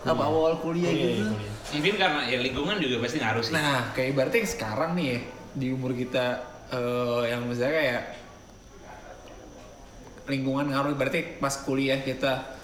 Apa 0.00 0.22
awal 0.22 0.56
kuliah 0.62 0.88
Kuliah, 0.88 0.94
gitu? 0.94 1.10
iya, 1.10 1.26
kuliah. 1.26 1.54
Mungkin 1.74 1.94
karena 1.98 2.20
ya 2.24 2.38
lingkungan 2.38 2.76
juga 2.78 2.96
pasti 3.02 3.16
ngaruh 3.18 3.42
sih. 3.42 3.52
Nah, 3.52 3.90
kayak 3.92 4.08
ibaratnya 4.14 4.46
sekarang 4.46 4.90
nih 4.94 5.06
ya, 5.10 5.18
di 5.58 5.66
umur 5.74 5.90
kita 5.92 6.26
eh, 6.70 7.22
yang 7.28 7.42
misalnya 7.50 7.74
kayak 7.74 8.00
lingkungan 10.30 10.70
ngaruh. 10.70 10.94
Ibaratnya 10.94 11.42
pas 11.42 11.54
kuliah 11.66 11.98
kita 12.00 12.56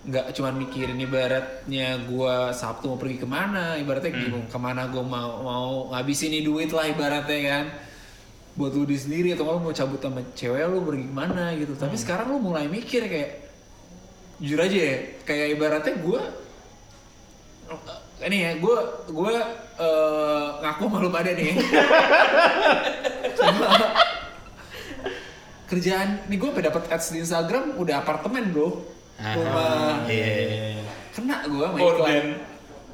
nggak 0.00 0.32
cuma 0.32 0.48
mikirin 0.56 0.96
ibaratnya 0.96 2.00
gua 2.08 2.56
Sabtu 2.56 2.88
mau 2.88 2.96
pergi 2.96 3.20
ke 3.20 3.28
mana 3.28 3.76
ibaratnya 3.76 4.16
gimana 4.16 4.48
ke 4.48 4.56
mana 4.56 4.82
gua 4.88 5.04
mau 5.04 5.30
mau 5.44 5.68
ngabisin 5.92 6.32
nih 6.32 6.42
duit 6.48 6.72
lah 6.72 6.88
ibaratnya 6.88 7.38
kan. 7.44 7.64
Buat 8.56 8.72
lu 8.74 8.88
di 8.88 8.98
sendiri 8.98 9.36
atau 9.36 9.46
kalau 9.46 9.60
mau 9.60 9.76
cabut 9.76 10.00
sama 10.00 10.24
cewek 10.32 10.64
lu 10.66 10.82
pergi 10.82 11.06
ke 11.06 11.14
mana 11.14 11.52
gitu. 11.54 11.76
Tapi 11.76 11.94
sekarang 12.00 12.32
lu 12.32 12.40
mulai 12.40 12.66
mikir 12.66 13.04
kayak 13.06 13.52
jujur 14.40 14.56
aja 14.56 14.78
ya 14.80 14.96
kayak 15.28 15.60
ibaratnya 15.60 15.94
gua 16.00 16.24
ini 18.20 18.44
ya 18.44 18.52
gue 18.60 18.78
gue 19.08 19.34
eh, 19.80 20.46
ngaku 20.60 20.84
malu 20.92 21.08
pada 21.08 21.32
nih 21.32 21.56
kerjaan 25.70 26.26
nih 26.26 26.36
gue 26.36 26.50
dapat 26.52 26.82
ads 26.88 27.08
di 27.10 27.22
Instagram 27.22 27.78
udah 27.78 28.02
apartemen 28.02 28.50
bro 28.50 28.82
Ah, 29.16 29.36
rumah 29.36 30.08
Iya. 30.08 30.80
kena 31.12 31.44
gue 31.44 31.60
sama 31.62 31.76
Oh 31.78 31.92
iklan 31.94 32.08
dan 32.08 32.26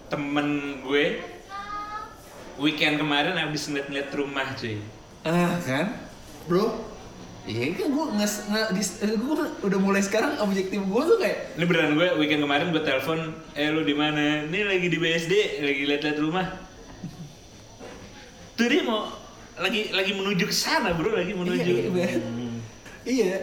temen 0.07 0.49
gue 0.81 1.05
weekend 2.57 2.97
kemarin 2.97 3.33
habis 3.35 3.65
ngeliat-ngeliat 3.65 4.11
rumah 4.13 4.47
cuy. 4.53 4.81
ah 5.23 5.55
kan 5.61 5.95
bro 6.45 6.83
iya 7.45 7.71
kan 7.73 7.89
gue 7.89 8.05
nges 8.17 8.35
nge, 8.45 8.63
dis- 8.73 8.99
eh, 9.01 9.15
gue 9.15 9.35
udah 9.63 9.79
mulai 9.79 10.01
sekarang 10.01 10.35
objektif 10.41 10.79
gue 10.79 11.03
tuh 11.05 11.17
kayak 11.17 11.55
Ini 11.55 11.65
beneran 11.65 11.95
gue 11.95 12.09
weekend 12.17 12.43
kemarin 12.43 12.67
gue 12.71 12.83
telepon, 12.83 13.19
eh 13.53 13.69
lu 13.69 13.83
di 13.83 13.95
mana? 13.95 14.43
Ini 14.45 14.59
lagi 14.67 14.87
di 14.87 14.99
BSD, 14.99 15.33
lagi 15.61 15.83
liat-liat 15.85 16.19
rumah. 16.19 16.47
Tuh 18.53 18.67
dia 18.67 18.83
mau 18.83 19.15
lagi 19.57 19.89
lagi 19.91 20.13
menuju 20.13 20.43
ke 20.43 20.55
sana 20.55 20.91
bro, 20.91 21.13
lagi 21.13 21.33
menuju. 21.33 21.73
iya 21.95 22.09
iya. 22.11 22.19
Iya. 23.07 23.39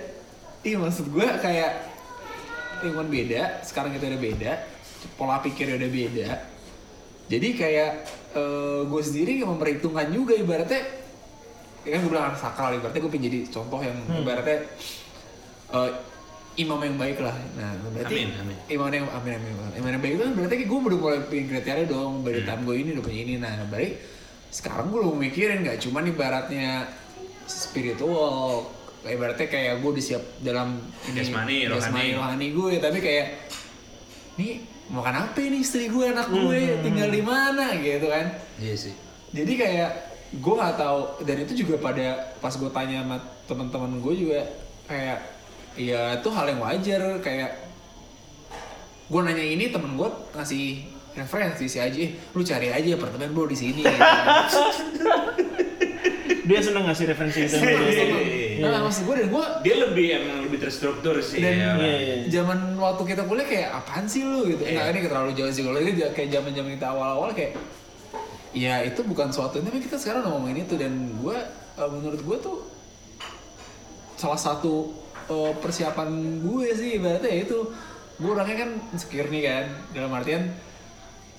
Iya 0.63 0.79
maksud 0.79 1.11
gue 1.11 1.27
kayak 1.43 1.71
lingkungan 2.83 3.11
beda 3.11 3.63
sekarang 3.67 3.91
kita 3.95 4.11
udah 4.11 4.21
beda 4.21 4.51
pola 5.19 5.43
pikirnya 5.43 5.75
udah 5.75 5.91
beda. 5.91 6.29
Jadi 7.27 7.47
kayak 7.55 7.91
eh, 8.35 8.81
gue 8.87 9.01
sendiri 9.03 9.43
yang 9.43 9.51
memperhitungkan 9.55 10.07
juga 10.11 10.35
ibaratnya 10.39 10.83
ya 11.83 11.89
kan 11.95 11.99
gue 11.99 12.11
bilang 12.15 12.31
anak 12.31 12.39
sakral 12.39 12.71
ibaratnya 12.79 13.01
gue 13.03 13.11
pengen 13.11 13.27
jadi 13.27 13.39
contoh 13.51 13.79
yang 13.83 13.97
ibaratnya 14.23 14.57
eh, 15.75 15.91
imam 16.63 16.79
yang 16.79 16.95
baik 16.95 17.19
lah. 17.19 17.35
Nah 17.59 17.75
berarti 17.91 18.15
Amin, 18.23 18.29
amin. 18.39 18.57
imam 18.71 18.87
yang 18.87 19.07
amin 19.11 19.31
amin 19.35 19.51
amin. 19.51 19.71
imam 19.83 19.89
yang 19.91 20.03
baik 20.03 20.13
itu 20.15 20.23
kan 20.23 20.33
berarti 20.39 20.55
gue 20.63 20.79
udah 20.79 20.99
mulai 21.03 21.19
bikin 21.27 21.45
kriteria 21.51 21.85
dong 21.91 22.23
dari 22.23 22.41
tahun 22.47 22.61
gue 22.63 22.75
ini 22.79 22.89
udah 22.95 23.03
punya 23.03 23.19
ini. 23.19 23.33
Nah 23.35 23.67
baik 23.67 23.93
sekarang 24.47 24.95
gue 24.95 24.99
udah 25.03 25.17
mikirin 25.17 25.59
nggak 25.67 25.83
cuman 25.83 26.03
ibaratnya 26.07 26.87
spiritual 27.51 28.71
ibaratnya 29.03 29.47
kayak 29.51 29.73
gue 29.83 29.89
udah 29.89 30.03
siap 30.03 30.23
dalam 30.39 30.79
Jasmani, 31.11 31.67
jasmani, 31.67 32.15
rohani. 32.15 32.15
rohani 32.15 32.47
gue 32.55 32.73
tapi 32.79 32.99
kayak 33.03 33.27
nih 34.39 34.73
makan 34.91 35.15
apa 35.29 35.39
ini 35.39 35.63
istri 35.63 35.87
gue 35.87 36.05
anak 36.11 36.27
gue 36.27 36.83
tinggal 36.83 37.09
di 37.09 37.21
mana? 37.23 37.73
Gitu 37.79 38.07
kan. 38.09 38.25
Iya 38.59 38.75
sih. 38.75 38.93
jadi 39.33 39.53
kayak 39.57 39.91
gue 40.37 40.53
nggak 40.53 40.75
tahu. 40.77 40.99
Dan 41.23 41.37
itu 41.47 41.53
juga 41.63 41.79
pada 41.79 42.35
pas 42.43 42.53
gue 42.53 42.71
tanya 42.73 43.05
sama 43.05 43.17
teman-teman 43.47 44.01
gue 44.01 44.13
juga 44.17 44.39
kayak 44.89 45.19
ya 45.79 46.19
itu 46.19 46.29
hal 46.33 46.45
yang 46.51 46.61
wajar. 46.61 47.01
Kayak 47.23 47.51
gue 49.07 49.19
nanya 49.23 49.45
ini 49.45 49.71
temen 49.71 49.95
gue 49.95 50.09
ngasih 50.35 50.91
referensi 51.13 51.69
si 51.69 51.77
aja 51.77 52.09
lu 52.33 52.41
cari 52.41 52.73
aja 52.73 52.89
apartemen 52.97 53.31
bro 53.31 53.45
di 53.45 53.57
sini. 53.57 53.81
Gitu. 53.85 54.61
dia 56.49 56.59
seneng 56.59 56.83
ngasih 56.89 57.05
referensi 57.07 57.39
itu 57.47 57.57
Iya. 58.63 58.71
nah 58.71 58.81
maksud 58.81 59.03
gue 59.03 59.15
dan 59.17 59.27
gue 59.27 59.45
Dia 59.61 59.75
lebih 59.81 60.05
emang 60.13 60.37
lebih 60.41 60.59
terstruktur 60.59 61.15
sih. 61.19 61.37
dan 61.37 61.53
ya, 61.53 61.69
iya, 61.75 61.95
iya. 61.99 62.15
zaman 62.31 62.59
waktu 62.75 63.03
kita 63.05 63.21
kuliah 63.23 63.43
kayak 63.43 63.69
apaan 63.75 64.05
sih 64.05 64.23
lu 64.23 64.47
gitu 64.47 64.63
Iya. 64.63 64.77
nah 64.77 64.85
ini 64.89 64.99
terlalu 65.03 65.31
jauh 65.33 65.51
sih 65.51 65.61
kalau 65.61 65.77
ini 65.77 65.91
kayak 66.09 66.29
zaman 66.29 66.51
zaman 66.51 66.71
kita 66.73 66.87
awal-awal 66.87 67.29
kayak 67.31 67.53
ya 68.49 68.79
itu 68.81 69.01
bukan 69.01 69.27
suatu 69.29 69.59
tapi 69.59 69.77
kita 69.79 69.97
sekarang 69.97 70.23
ngomongin 70.23 70.63
itu 70.63 70.75
dan 70.75 70.93
gue 71.13 71.37
eh, 71.73 71.89
menurut 71.89 72.21
gue 72.21 72.37
tuh 72.39 72.57
salah 74.15 74.37
satu 74.37 74.93
eh, 75.25 75.53
persiapan 75.57 76.09
gue 76.39 76.65
sih 76.71 76.97
ibaratnya 76.97 77.29
ya 77.29 77.39
itu 77.43 77.59
gue 78.13 78.29
orangnya 78.29 78.57
kan 78.59 78.69
insecure 78.89 79.27
nih 79.27 79.43
kan 79.43 79.65
dalam 79.91 80.13
artian 80.13 80.53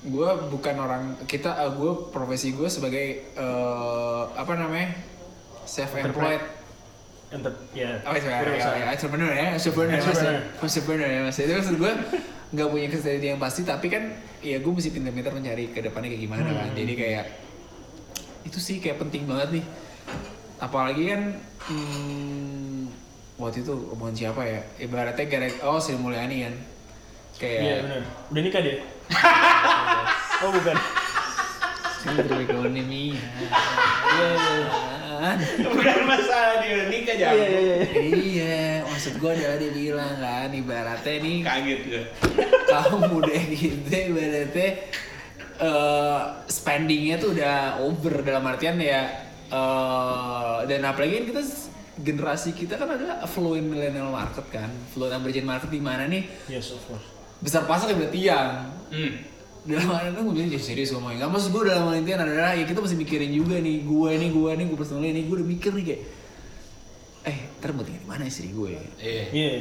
gue 0.04 0.28
bukan 0.50 0.74
orang 0.76 1.02
kita 1.24 1.54
eh, 1.56 1.70
gue 1.72 1.92
profesi 2.10 2.52
gue 2.52 2.66
sebagai 2.66 3.06
eh, 3.30 4.22
apa 4.30 4.52
namanya 4.52 4.92
self 5.64 5.96
employed 5.96 6.42
Enter, 7.35 7.51
ya 7.75 7.99
Oh 8.07 8.14
iya, 8.14 8.31
Wira 8.47 8.55
ya, 8.55 8.87
entrepreneur 8.94 9.33
ya, 9.35 9.47
entrepreneur 9.59 9.99
mas, 9.99 10.07
Entrepreneur. 10.07 10.42
entrepreneur 10.62 11.09
ya 11.11 11.20
mas. 11.27 11.37
Itu 11.42 11.53
maksud 11.59 11.77
gue 11.83 11.92
nggak 12.55 12.68
punya 12.70 12.87
kesediaan 12.87 13.25
yang 13.35 13.40
pasti, 13.42 13.66
tapi 13.66 13.90
kan 13.90 14.14
ya 14.38 14.62
gue 14.62 14.70
mesti 14.70 14.94
pintar-pintar 14.94 15.35
mencari 15.35 15.75
ke 15.75 15.83
depannya 15.83 16.14
kayak 16.14 16.23
gimana 16.23 16.47
kan. 16.47 16.70
Hmm. 16.70 16.79
Jadi 16.79 16.92
kayak 16.94 17.25
itu 18.47 18.59
sih 18.62 18.77
kayak 18.79 19.03
penting 19.03 19.27
banget 19.27 19.59
nih. 19.59 19.64
Apalagi 20.62 21.03
kan 21.11 21.23
hmm, 21.75 22.87
waktu 23.42 23.66
itu 23.66 23.75
omongan 23.99 24.14
siapa 24.14 24.42
ya? 24.47 24.62
Ibaratnya 24.79 25.27
gara 25.27 25.49
oh 25.66 25.83
Sri 25.83 25.99
Mulyani 25.99 26.47
kan. 26.47 26.55
Kayak 27.42 27.61
Iya 27.66 27.75
benar. 27.83 28.03
Udah 28.31 28.42
nikah 28.47 28.61
dia? 28.62 28.77
oh 30.47 30.51
bukan. 30.55 30.77
Menteri 32.05 32.47
Ekonomi. 32.47 33.05
Iya 35.16 35.31
iya. 35.55 35.64
Bukan 35.64 35.98
masalah 36.05 36.55
dia 36.59 36.79
nikah 36.87 37.14
Iya 37.14 37.20
jangan. 37.20 37.38
iya 37.38 37.59
iya. 37.61 37.77
iya, 38.05 38.59
maksud 38.83 39.14
gue 39.16 39.31
adalah 39.31 39.57
dia 39.57 39.72
bilang 39.72 40.14
kan, 40.16 40.48
ibaratnya 40.50 41.14
nih 41.18 41.37
Kaget 41.40 41.81
gue. 41.85 42.03
kaum 42.64 43.00
muda 43.09 43.35
gitu 43.46 43.94
ibaratnya 44.11 44.68
eh 45.55 46.20
spendingnya 46.44 47.16
tuh 47.16 47.31
udah 47.33 47.57
over 47.81 48.20
dalam 48.20 48.42
artian 48.42 48.74
ya 48.77 49.07
eh 49.46 50.59
dan 50.64 50.81
apalagi 50.83 51.14
kan 51.14 51.27
kita 51.29 51.42
generasi 51.96 52.50
kita 52.53 52.74
kan 52.74 52.90
adalah 52.90 53.22
affluent 53.22 53.62
millennial 53.64 54.11
market 54.11 54.42
kan 54.50 54.66
affluent 54.66 55.14
emerging 55.14 55.44
market 55.44 55.70
di 55.70 55.79
mana 55.79 56.05
nih 56.05 56.27
Yes 56.48 56.74
of 56.74 56.83
course. 56.83 57.07
besar 57.38 57.62
pasar 57.64 57.87
ya 57.88 58.09
tiang 58.09 58.50
Hmm. 58.90 59.11
Dalam 59.64 59.88
hal 59.90 60.05
itu 60.07 60.20
gue 60.20 60.35
bilang 60.35 60.50
"Ya, 60.50 60.61
serius 60.61 60.90
ngomongnya 60.92 61.16
nggak 61.18 61.31
maksud 61.33 61.48
gue 61.50 61.62
dalam 61.66 61.85
hal 61.88 61.96
intian 61.96 62.20
adalah 62.20 62.53
ya 62.53 62.64
kita 62.64 62.79
mesti 62.79 62.96
mikirin 62.96 63.33
juga 63.33 63.57
nih 63.57 63.77
gue 63.81 64.11
nih 64.14 64.29
gue 64.31 64.50
nih 64.53 64.64
gue 64.68 64.77
personally 64.77 65.11
nih 65.11 65.22
gue 65.24 65.35
udah 65.35 65.48
mikir 65.48 65.70
nih 65.72 65.85
kayak 65.87 66.03
eh 67.24 67.38
ntar 67.57 67.72
mau 67.72 67.81
tinggal 67.81 68.00
di 68.00 68.07
mana 68.07 68.22
istri 68.24 68.48
gue 68.48 68.77
Iya. 69.00 69.24
Iya. 69.31 69.53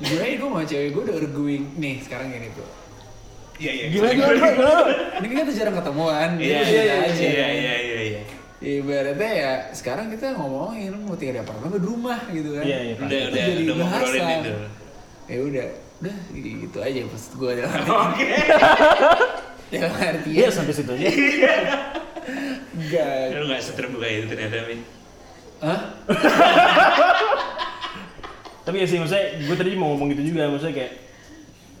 gue 0.00 0.16
aja 0.16 0.34
gue 0.34 0.48
sama 0.48 0.64
cewek 0.64 0.88
gue 0.90 1.02
udah 1.04 1.16
arguing 1.18 1.64
nih 1.76 1.94
sekarang 2.00 2.28
gini 2.28 2.48
tuh 2.52 2.68
Iya 3.54 3.70
iya. 3.70 3.84
Gimana 3.86 4.10
gimana 4.10 4.34
gimana? 4.34 4.82
ini 5.14 5.26
kan 5.28 5.36
kita 5.40 5.52
jarang 5.54 5.76
ketemuan 5.76 6.30
Iya 6.34 6.58
jadi 6.58 6.74
iya 6.74 6.82
beda 6.82 7.06
iya 7.06 7.28
iya 7.30 7.46
iya 7.46 7.74
iya. 7.76 8.00
iya. 8.02 8.22
Ibaratnya 8.80 9.30
ya 9.30 9.50
sekarang 9.70 10.08
kita 10.08 10.32
ngomongin 10.34 10.90
mau 10.98 11.14
tinggal 11.14 11.36
di 11.36 11.42
apartemen 11.44 11.68
apa 11.68 11.76
di 11.76 11.84
rumah 11.84 12.20
gitu 12.32 12.48
kan. 12.50 12.64
Iya, 12.64 12.78
iya, 12.80 12.94
Udah 12.96 13.20
udah 13.28 13.42
udah 13.44 13.74
ngobrolin 13.76 14.24
itu. 14.40 14.52
Ya 15.24 15.38
udah, 15.38 15.66
udah 16.02 16.16
gitu 16.34 16.78
aja 16.82 16.98
maksud 17.06 17.32
gue 17.38 17.50
adalah. 17.54 17.78
Oke. 18.10 18.28
dalam 19.74 19.94
artian 19.94 20.34
Iya 20.34 20.48
sampai 20.50 20.74
situ 20.74 20.90
aja. 20.90 21.08
enggak 22.74 23.38
Lu 23.38 23.44
nggak 23.50 23.62
seterbuka 23.62 24.06
itu 24.06 24.26
ternyata 24.30 24.66
Min. 24.66 24.80
Hah? 25.62 25.80
Tapi 28.64 28.76
ya 28.80 28.86
sih 28.88 28.96
maksudnya 28.96 29.44
gue 29.44 29.56
tadi 29.56 29.76
mau 29.76 29.92
ngomong 29.92 30.08
gitu 30.16 30.32
juga 30.32 30.48
maksudnya 30.48 30.74
kayak 30.74 30.92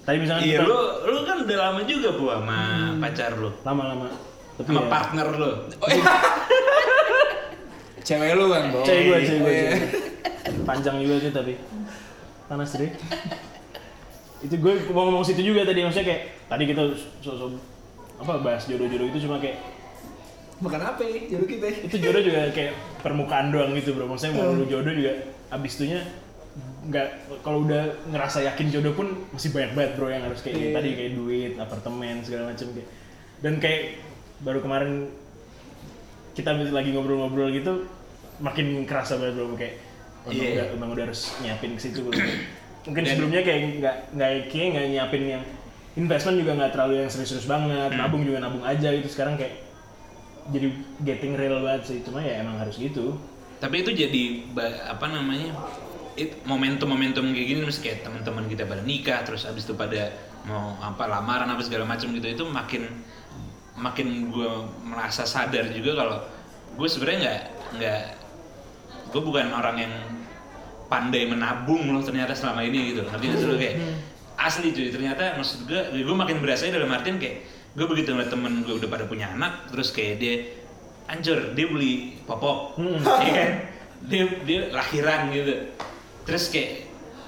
tadi 0.04 0.16
misalnya 0.20 0.44
Iya 0.44 0.58
kita 0.60 0.68
lu 0.68 0.80
lu 1.08 1.20
kan 1.24 1.36
udah 1.48 1.56
lama 1.56 1.80
juga 1.88 2.08
bu 2.12 2.24
sama 2.28 2.60
pacar 3.00 3.32
lu, 3.40 3.50
lama-lama. 3.64 4.08
Tapi 4.54 4.68
sama 4.70 4.82
ya, 4.84 4.90
partner 4.92 5.26
lu. 5.34 5.50
Oh, 5.80 5.88
iya. 5.88 6.04
cewek 8.06 8.30
lu 8.36 8.46
kan? 8.52 8.64
Cewek 8.84 9.02
gue, 9.08 9.18
cewek 9.24 9.40
gue. 9.40 9.54
Iya. 9.56 9.72
Panjang 10.68 10.96
juga 11.00 11.14
sih 11.24 11.32
tapi 11.32 11.52
panas 12.46 12.70
deh. 12.76 12.92
Itu 14.40 14.54
gue 14.56 14.74
mau 14.90 15.06
ngomong 15.06 15.22
situ 15.22 15.40
juga 15.40 15.62
tadi 15.62 15.80
maksudnya 15.80 16.06
kayak 16.06 16.22
tadi 16.46 16.64
kita 16.66 16.82
so-so 17.20 17.54
apa 18.14 18.40
bahas 18.40 18.64
jodoh-jodoh 18.64 19.08
itu 19.08 19.18
cuma 19.22 19.38
kayak 19.38 19.58
makan 20.58 20.80
apa 20.80 21.02
ya 21.02 21.18
jodoh 21.28 21.46
kita 21.46 21.66
itu 21.82 21.96
jodoh 21.98 22.22
juga 22.22 22.40
kayak 22.50 22.72
permukaan 23.00 23.50
doang 23.50 23.74
gitu 23.74 23.92
bro 23.92 24.06
maksudnya 24.06 24.38
mau 24.38 24.52
lu 24.52 24.64
jodoh 24.64 24.90
juga 24.90 25.12
abis 25.50 25.72
itunya 25.76 26.00
nggak 26.84 27.08
kalau 27.40 27.64
udah 27.64 27.82
ngerasa 28.06 28.44
yakin 28.44 28.68
jodoh 28.70 28.94
pun 28.94 29.08
masih 29.32 29.50
banyak 29.50 29.72
banget 29.72 29.92
bro 29.96 30.08
yang 30.08 30.22
harus 30.22 30.40
kayak 30.40 30.56
Iya. 30.56 30.70
tadi 30.76 30.88
kayak 30.94 31.12
duit 31.14 31.52
apartemen 31.56 32.22
segala 32.22 32.52
macam 32.52 32.66
kayak 32.70 32.88
dan 33.40 33.54
kayak 33.58 33.82
baru 34.40 34.60
kemarin 34.60 34.92
kita 36.34 36.50
lagi 36.68 36.90
ngobrol-ngobrol 36.92 37.50
gitu 37.50 37.86
makin 38.38 38.84
kerasa 38.84 39.16
banget 39.16 39.34
bro 39.34 39.56
kayak 39.56 39.74
oh, 40.22 40.30
emang 40.30 40.38
Iya. 40.38 40.52
udah 40.52 40.66
emang 40.76 40.88
udah 40.92 41.04
harus 41.08 41.22
nyiapin 41.40 41.74
ke 41.74 41.80
situ 41.82 42.04
bro. 42.04 42.14
Mungkin 42.84 43.02
Dan- 43.02 43.10
sebelumnya 43.10 43.40
kayak 43.40 43.60
nggak 43.78 43.96
nggak 44.12 44.30
kayak 44.48 44.68
nggak 44.70 44.86
nyiapin 44.90 45.22
yang 45.26 45.42
investment 45.94 46.36
juga 46.36 46.52
nggak 46.54 46.70
terlalu 46.70 46.94
yang 46.98 47.08
serius-serius 47.08 47.46
banget 47.46 47.90
Hmm. 47.90 47.98
nabung 47.98 48.22
juga 48.22 48.38
nabung 48.38 48.62
aja 48.62 48.88
gitu 48.90 49.08
sekarang 49.08 49.34
kayak 49.34 49.62
jadi 50.46 50.68
getting 51.00 51.32
real 51.34 51.60
banget 51.60 51.82
sih 51.86 51.98
cuma 52.02 52.20
ya 52.20 52.40
emang 52.40 52.58
harus 52.58 52.76
gitu 52.76 53.16
Tapi 53.56 53.80
itu 53.80 53.90
jadi 53.90 54.44
apa 54.86 55.08
namanya? 55.08 55.56
momentum-momentum 56.44 57.32
kayak 57.32 57.48
gini 57.48 57.60
mesti 57.64 57.80
kayak 57.80 57.98
teman-teman 58.02 58.46
kita 58.46 58.62
pada 58.64 58.82
nikah 58.82 59.26
terus 59.26 59.42
abis 59.44 59.64
itu 59.64 59.74
pada 59.74 60.14
mau 60.44 60.78
apa 60.78 61.10
lamaran 61.10 61.48
apa 61.48 61.58
segala 61.58 61.82
macam 61.82 62.12
gitu 62.12 62.28
itu 62.28 62.44
makin 62.44 62.86
makin 63.74 64.30
gue 64.30 64.50
merasa 64.84 65.26
sadar 65.26 65.74
juga 65.74 65.96
kalau 65.96 66.22
gue 66.76 66.86
sebenarnya 66.86 67.18
nggak 67.18 67.40
nggak 67.74 68.02
gue 69.10 69.22
bukan 69.22 69.50
orang 69.50 69.76
yang 69.80 69.94
pandai 70.94 71.26
menabung 71.26 71.90
loh 71.90 71.98
ternyata 71.98 72.30
selama 72.30 72.62
ini 72.62 72.94
gitu. 72.94 73.02
Ngerti 73.02 73.24
nggak 73.26 73.38
sih 73.42 73.48
lo 73.50 73.56
kayak 73.58 73.74
asli 74.38 74.68
cuy. 74.70 74.88
Ternyata 74.94 75.34
maksud 75.34 75.66
gue 75.66 75.80
gue 75.98 76.14
makin 76.14 76.38
berasa 76.38 76.70
dalam 76.70 76.86
artian 76.94 77.18
kayak 77.18 77.42
gue 77.74 77.86
begitu 77.90 78.14
ngeliat 78.14 78.30
temen 78.30 78.62
gue 78.62 78.74
udah 78.78 78.86
pada 78.86 79.04
punya 79.10 79.34
anak 79.34 79.66
terus 79.74 79.90
kayak 79.90 80.22
dia 80.22 80.34
anjur 81.10 81.50
dia 81.58 81.66
beli 81.66 82.22
popok. 82.22 82.78
Ya 83.26 83.32
kan? 83.34 83.50
Dia 84.06 84.24
dia 84.46 84.60
lahiran 84.70 85.34
gitu. 85.34 85.74
Terus 86.22 86.54
kayak 86.54 86.70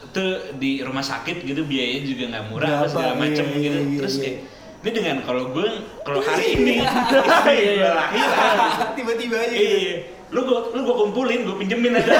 itu 0.07 0.24
di 0.57 0.81
rumah 0.81 1.02
sakit 1.02 1.44
gitu 1.44 1.66
biayanya 1.68 2.02
juga 2.07 2.24
nggak 2.33 2.44
murah 2.48 2.68
apa 2.70 2.79
Berapa? 2.79 2.88
segala 2.88 3.14
macam 3.20 3.44
Iya, 3.44 3.59
gitu. 3.61 3.76
iya, 3.76 3.98
terus 4.00 4.14
iya. 4.16 4.22
kayak 4.24 4.38
ini 4.81 4.90
dengan 4.94 5.16
kalau 5.26 5.44
gue 5.52 5.66
kalau 6.07 6.20
hari 6.22 6.46
ini 6.57 6.74
istri 7.26 7.57
gue 7.74 7.90
lahiran. 7.90 8.48
Tiba-tiba 8.96 9.37
aja. 9.37 9.52
Iya, 9.52 9.76
iya. 9.76 9.96
Lu 10.33 10.42
gua 10.42 10.72
lu 10.74 10.83
gua 10.83 10.96
kumpulin, 11.05 11.46
gua 11.46 11.55
pinjemin 11.55 11.94
aja. 11.94 12.12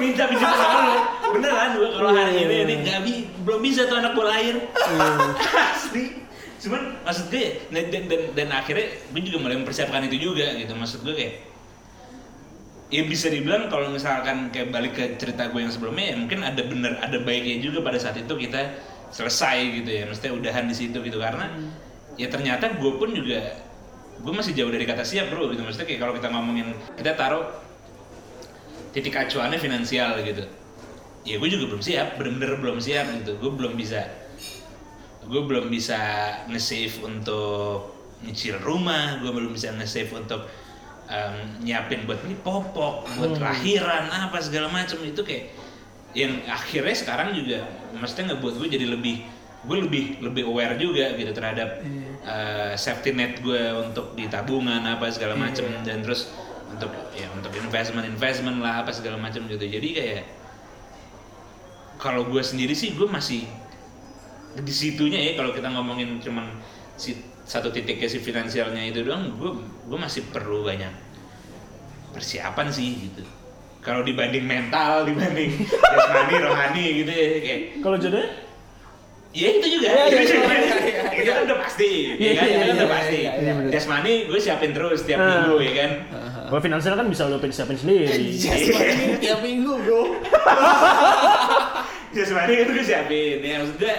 Minta 0.00 0.24
pinjemin 0.24 0.56
sama 0.56 0.78
lu. 0.86 0.94
Beneran 1.36 1.70
gua 1.76 1.88
kalau 1.92 2.10
hari 2.14 2.32
ini 2.46 2.56
ini 2.64 2.74
nggak 2.86 2.98
bi 3.04 3.14
belum 3.44 3.60
bisa 3.60 3.84
tuh 3.90 3.96
anak 4.00 4.14
gua 4.14 4.26
lahir. 4.32 4.56
Asli. 5.74 6.24
Cuman 6.58 6.98
maksud 7.06 7.30
gue 7.30 7.38
ya, 7.38 7.52
dan, 7.70 7.86
dan, 8.10 8.22
dan, 8.34 8.48
akhirnya 8.50 8.90
gue 9.14 9.22
juga 9.22 9.38
mulai 9.38 9.62
mempersiapkan 9.62 10.02
itu 10.10 10.18
juga 10.30 10.58
gitu. 10.58 10.74
Maksud 10.74 11.06
gue 11.06 11.14
kayak 11.14 11.34
ya 12.88 13.02
bisa 13.04 13.28
dibilang 13.28 13.68
kalau 13.68 13.92
misalkan 13.92 14.48
kayak 14.48 14.72
balik 14.72 14.92
ke 14.96 15.04
cerita 15.20 15.52
gue 15.52 15.60
yang 15.60 15.70
sebelumnya 15.70 16.10
ya 16.10 16.16
mungkin 16.16 16.40
ada 16.40 16.62
bener 16.64 16.96
ada 17.04 17.20
baiknya 17.20 17.60
juga 17.60 17.84
pada 17.84 18.00
saat 18.00 18.16
itu 18.16 18.32
kita 18.32 18.80
selesai 19.12 19.84
gitu 19.84 19.90
ya 19.92 20.04
mestinya 20.08 20.40
udahan 20.40 20.64
di 20.64 20.74
situ 20.76 20.96
gitu 21.04 21.20
karena 21.20 21.52
ya 22.16 22.32
ternyata 22.32 22.80
gue 22.80 22.92
pun 22.96 23.12
juga 23.12 23.60
gue 24.18 24.32
masih 24.32 24.56
jauh 24.56 24.72
dari 24.72 24.88
kata 24.88 25.04
siap 25.04 25.28
bro 25.28 25.52
gitu 25.52 25.62
maksudnya 25.62 25.84
kayak 25.84 26.00
kalau 26.00 26.12
kita 26.16 26.28
ngomongin 26.32 26.72
kita 26.96 27.12
taruh 27.12 27.44
titik 28.98 29.14
acuannya 29.14 29.62
finansial 29.62 30.18
gitu. 30.26 30.42
Ya 31.22 31.38
gue 31.38 31.48
juga 31.50 31.70
belum 31.70 31.82
siap 31.82 32.18
bener-bener 32.18 32.58
belum 32.58 32.82
siap 32.82 33.06
gitu. 33.22 33.38
Gue 33.38 33.54
belum 33.54 33.78
bisa 33.78 34.02
gue 35.28 35.42
belum 35.44 35.68
bisa 35.68 36.00
nge-save 36.48 37.04
untuk 37.04 37.98
nyicil 38.24 38.58
rumah 38.58 39.20
gue 39.22 39.30
belum 39.30 39.54
bisa 39.54 39.70
nge-save 39.76 40.10
untuk 40.16 40.48
em, 41.06 41.62
nyiapin 41.62 42.08
buat 42.08 42.18
beli 42.24 42.34
popok 42.40 43.06
buat 43.20 43.36
lahiran 43.38 44.10
apa 44.10 44.40
segala 44.42 44.72
macam 44.72 44.98
itu 45.04 45.20
kayak 45.22 45.54
yang 46.16 46.40
akhirnya 46.48 46.96
sekarang 46.96 47.36
juga 47.36 47.62
maksudnya 47.94 48.34
ngebuat 48.34 48.54
gue 48.58 48.68
jadi 48.74 48.86
lebih 48.88 49.16
gue 49.68 49.78
lebih 49.84 50.04
lebih 50.24 50.42
aware 50.48 50.80
juga 50.80 51.12
gitu 51.14 51.30
terhadap 51.36 51.84
eh, 52.24 52.72
safety 52.74 53.12
net 53.12 53.38
gue 53.44 53.60
untuk 53.76 54.16
di 54.16 54.26
tabungan 54.26 54.80
apa 54.82 55.12
segala 55.12 55.36
macam 55.36 55.68
dan 55.84 56.00
terus 56.00 56.32
untuk 56.68 56.92
ya 57.16 57.28
untuk 57.32 57.52
investment 57.56 58.06
investment 58.06 58.58
lah 58.60 58.84
apa 58.84 58.92
segala 58.92 59.16
macam 59.16 59.44
gitu. 59.48 59.64
Jadi 59.64 59.88
kayak 59.96 60.24
kalau 61.98 62.26
gue 62.28 62.42
sendiri 62.42 62.72
sih 62.72 62.94
gue 62.94 63.08
masih 63.08 63.44
di 64.58 64.74
situnya 64.74 65.18
ya 65.18 65.32
kalau 65.38 65.54
kita 65.54 65.70
ngomongin 65.70 66.18
cuman 66.18 66.50
si 66.98 67.18
satu 67.48 67.70
titiknya 67.70 68.08
si 68.10 68.18
finansialnya 68.18 68.82
itu 68.90 69.06
doang 69.06 69.34
gue 69.38 69.50
gue 69.88 69.98
masih 69.98 70.26
perlu 70.30 70.66
banyak 70.66 70.92
persiapan 72.12 72.68
sih 72.70 73.10
gitu. 73.10 73.22
Kalau 73.78 74.02
dibanding 74.02 74.44
mental 74.44 75.06
dibanding 75.06 75.64
jasmani 75.94 76.36
rohani 76.42 76.86
gitu 77.04 77.12
ya 77.12 77.26
kayak 77.40 77.60
kalau 77.80 77.96
jodohnya 77.96 78.47
ya 79.38 79.48
itu 79.54 79.66
juga. 79.70 79.86
Iya, 79.88 80.02
iya, 80.04 80.18
itu, 80.18 80.32
juga. 80.34 80.46
iya, 80.48 80.58
iya, 80.58 80.76
iya. 80.82 81.02
itu 81.14 81.30
kan 81.30 81.42
udah 81.46 81.58
pasti 81.60 81.90
Iya, 82.12 82.26
ya 82.26 82.32
kan? 82.34 82.44
Iya, 82.44 82.56
itu 82.56 82.64
kan 82.64 82.74
udah 82.74 82.90
pasti. 82.90 83.18
jasmani 83.70 84.12
gue 84.26 84.38
siapin 84.38 84.70
terus 84.72 85.00
tiap 85.02 85.18
Ah. 85.18 85.26
minggu 85.30 85.54
ya 85.62 85.72
kan? 85.76 85.90
Kalau 86.48 86.60
finansial 86.60 86.94
kan 86.96 87.06
bisa 87.06 87.22
lo 87.24 87.36
siapin 87.44 87.76
sendiri. 87.76 88.08
Jasmani 88.34 89.04
tiap 89.18 89.38
minggu 89.40 89.72
bro. 89.78 90.02
Jasmani 92.16 92.52
itu 92.56 92.70
gue 92.72 92.84
siapin 92.84 93.38
ya 93.38 93.60
maksud 93.60 93.76
gue 93.76 93.94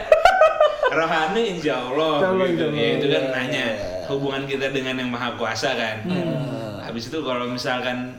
rohani 0.89 1.43
insya 1.56 1.78
Allah 1.80 2.34
gitu. 2.34 2.43
insya 2.49 2.65
Allah. 2.67 2.75
Ya, 2.75 2.89
itu 2.97 3.06
kan 3.08 3.23
nanya 3.32 3.65
hubungan 4.10 4.43
kita 4.43 4.73
dengan 4.73 4.95
yang 4.97 5.10
maha 5.10 5.38
kuasa 5.38 5.78
kan? 5.78 6.04
Hmm. 6.04 6.82
habis 6.82 7.06
itu 7.06 7.21
kalau 7.21 7.45
misalkan 7.45 8.17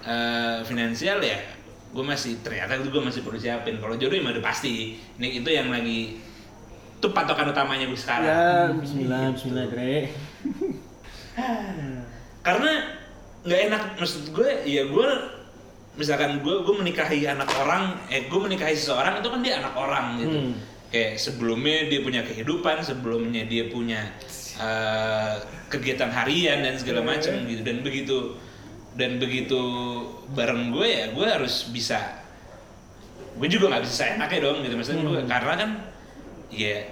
eh, 0.00 0.62
finansial 0.62 1.18
ya 1.18 1.34
gue 1.90 2.04
masih 2.06 2.38
ternyata 2.40 2.78
itu 2.78 2.88
gue 2.88 3.02
masih 3.02 3.20
perlu 3.20 3.36
siapin. 3.36 3.76
Kalau 3.76 3.98
jodoh 3.98 4.14
ya 4.14 4.22
udah 4.24 4.40
pasti. 4.40 4.94
Ini 5.18 5.42
itu 5.42 5.50
yang 5.50 5.68
lagi 5.68 6.16
itu 7.02 7.10
patokan 7.10 7.50
utamanya 7.50 7.90
gue 7.90 7.98
sekarang. 7.98 8.30
Ya 8.30 8.78
Bismillah 8.78 9.34
Bismillah 9.34 9.66
Dre. 9.74 10.14
Karena 12.46 12.72
nggak 13.42 13.60
enak 13.66 13.82
maksud 13.98 14.30
gue 14.30 14.50
ya 14.70 14.86
gue 14.86 15.08
misalkan 15.98 16.38
gue 16.46 16.62
gue 16.62 16.74
menikahi 16.78 17.26
anak 17.26 17.50
orang 17.58 17.98
eh 18.06 18.30
gue 18.30 18.38
menikahi 18.38 18.78
seseorang 18.78 19.18
itu 19.18 19.28
kan 19.34 19.42
dia 19.42 19.58
anak 19.58 19.74
orang 19.74 20.22
gitu. 20.22 20.38
Hmm. 20.38 20.54
kayak 20.94 21.18
sebelumnya 21.18 21.90
dia 21.90 22.00
punya 22.06 22.22
kehidupan 22.22 22.86
sebelumnya 22.86 23.50
dia 23.50 23.66
punya 23.66 24.06
eh, 24.62 25.34
kegiatan 25.74 26.06
harian 26.06 26.62
dan 26.62 26.78
segala 26.78 27.02
macam 27.02 27.34
gitu. 27.50 27.66
Dan 27.66 27.82
begitu 27.82 28.38
dan 28.94 29.18
begitu 29.18 29.58
bareng 30.38 30.70
gue 30.70 30.86
ya 30.86 31.04
gue 31.10 31.26
harus 31.26 31.66
bisa 31.74 31.98
gue 33.42 33.48
juga 33.50 33.74
nggak 33.74 33.82
bisa 33.90 33.94
seenaknya 34.06 34.38
dong 34.38 34.62
gitu. 34.62 34.78
Maksudnya 34.78 35.02
gue 35.02 35.20
karena 35.26 35.54
kan 35.58 35.70
ya 36.52 36.84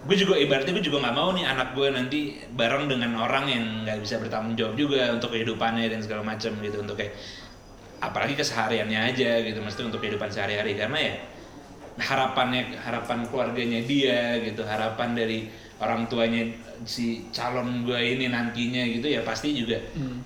gue 0.00 0.16
juga 0.16 0.32
ibaratnya 0.40 0.72
gue 0.72 0.84
juga 0.84 1.04
nggak 1.04 1.16
mau 1.16 1.36
nih 1.36 1.44
anak 1.44 1.76
gue 1.76 1.88
nanti 1.92 2.20
bareng 2.56 2.88
dengan 2.88 3.20
orang 3.20 3.44
yang 3.52 3.64
nggak 3.84 4.00
bisa 4.00 4.16
bertanggung 4.16 4.56
jawab 4.56 4.72
juga 4.72 5.12
untuk 5.12 5.36
kehidupannya 5.36 5.92
dan 5.92 6.00
segala 6.00 6.24
macam 6.24 6.56
gitu 6.64 6.80
untuk 6.80 6.96
kayak 6.96 7.12
apalagi 8.00 8.32
kesehariannya 8.32 8.96
aja 9.12 9.44
gitu 9.44 9.60
maksudnya 9.60 9.92
untuk 9.92 10.00
kehidupan 10.00 10.32
sehari-hari. 10.32 10.72
Karena 10.80 10.98
ya 11.04 11.14
harapannya 12.00 12.80
harapan 12.80 13.28
keluarganya 13.28 13.80
dia 13.84 14.40
gitu 14.40 14.64
harapan 14.64 15.12
dari 15.12 15.52
orang 15.84 16.08
tuanya 16.08 16.48
si 16.88 17.28
calon 17.28 17.84
gue 17.84 18.00
ini 18.00 18.32
nantinya 18.32 18.80
gitu 18.88 19.04
ya 19.04 19.20
pasti 19.20 19.52
juga 19.52 19.76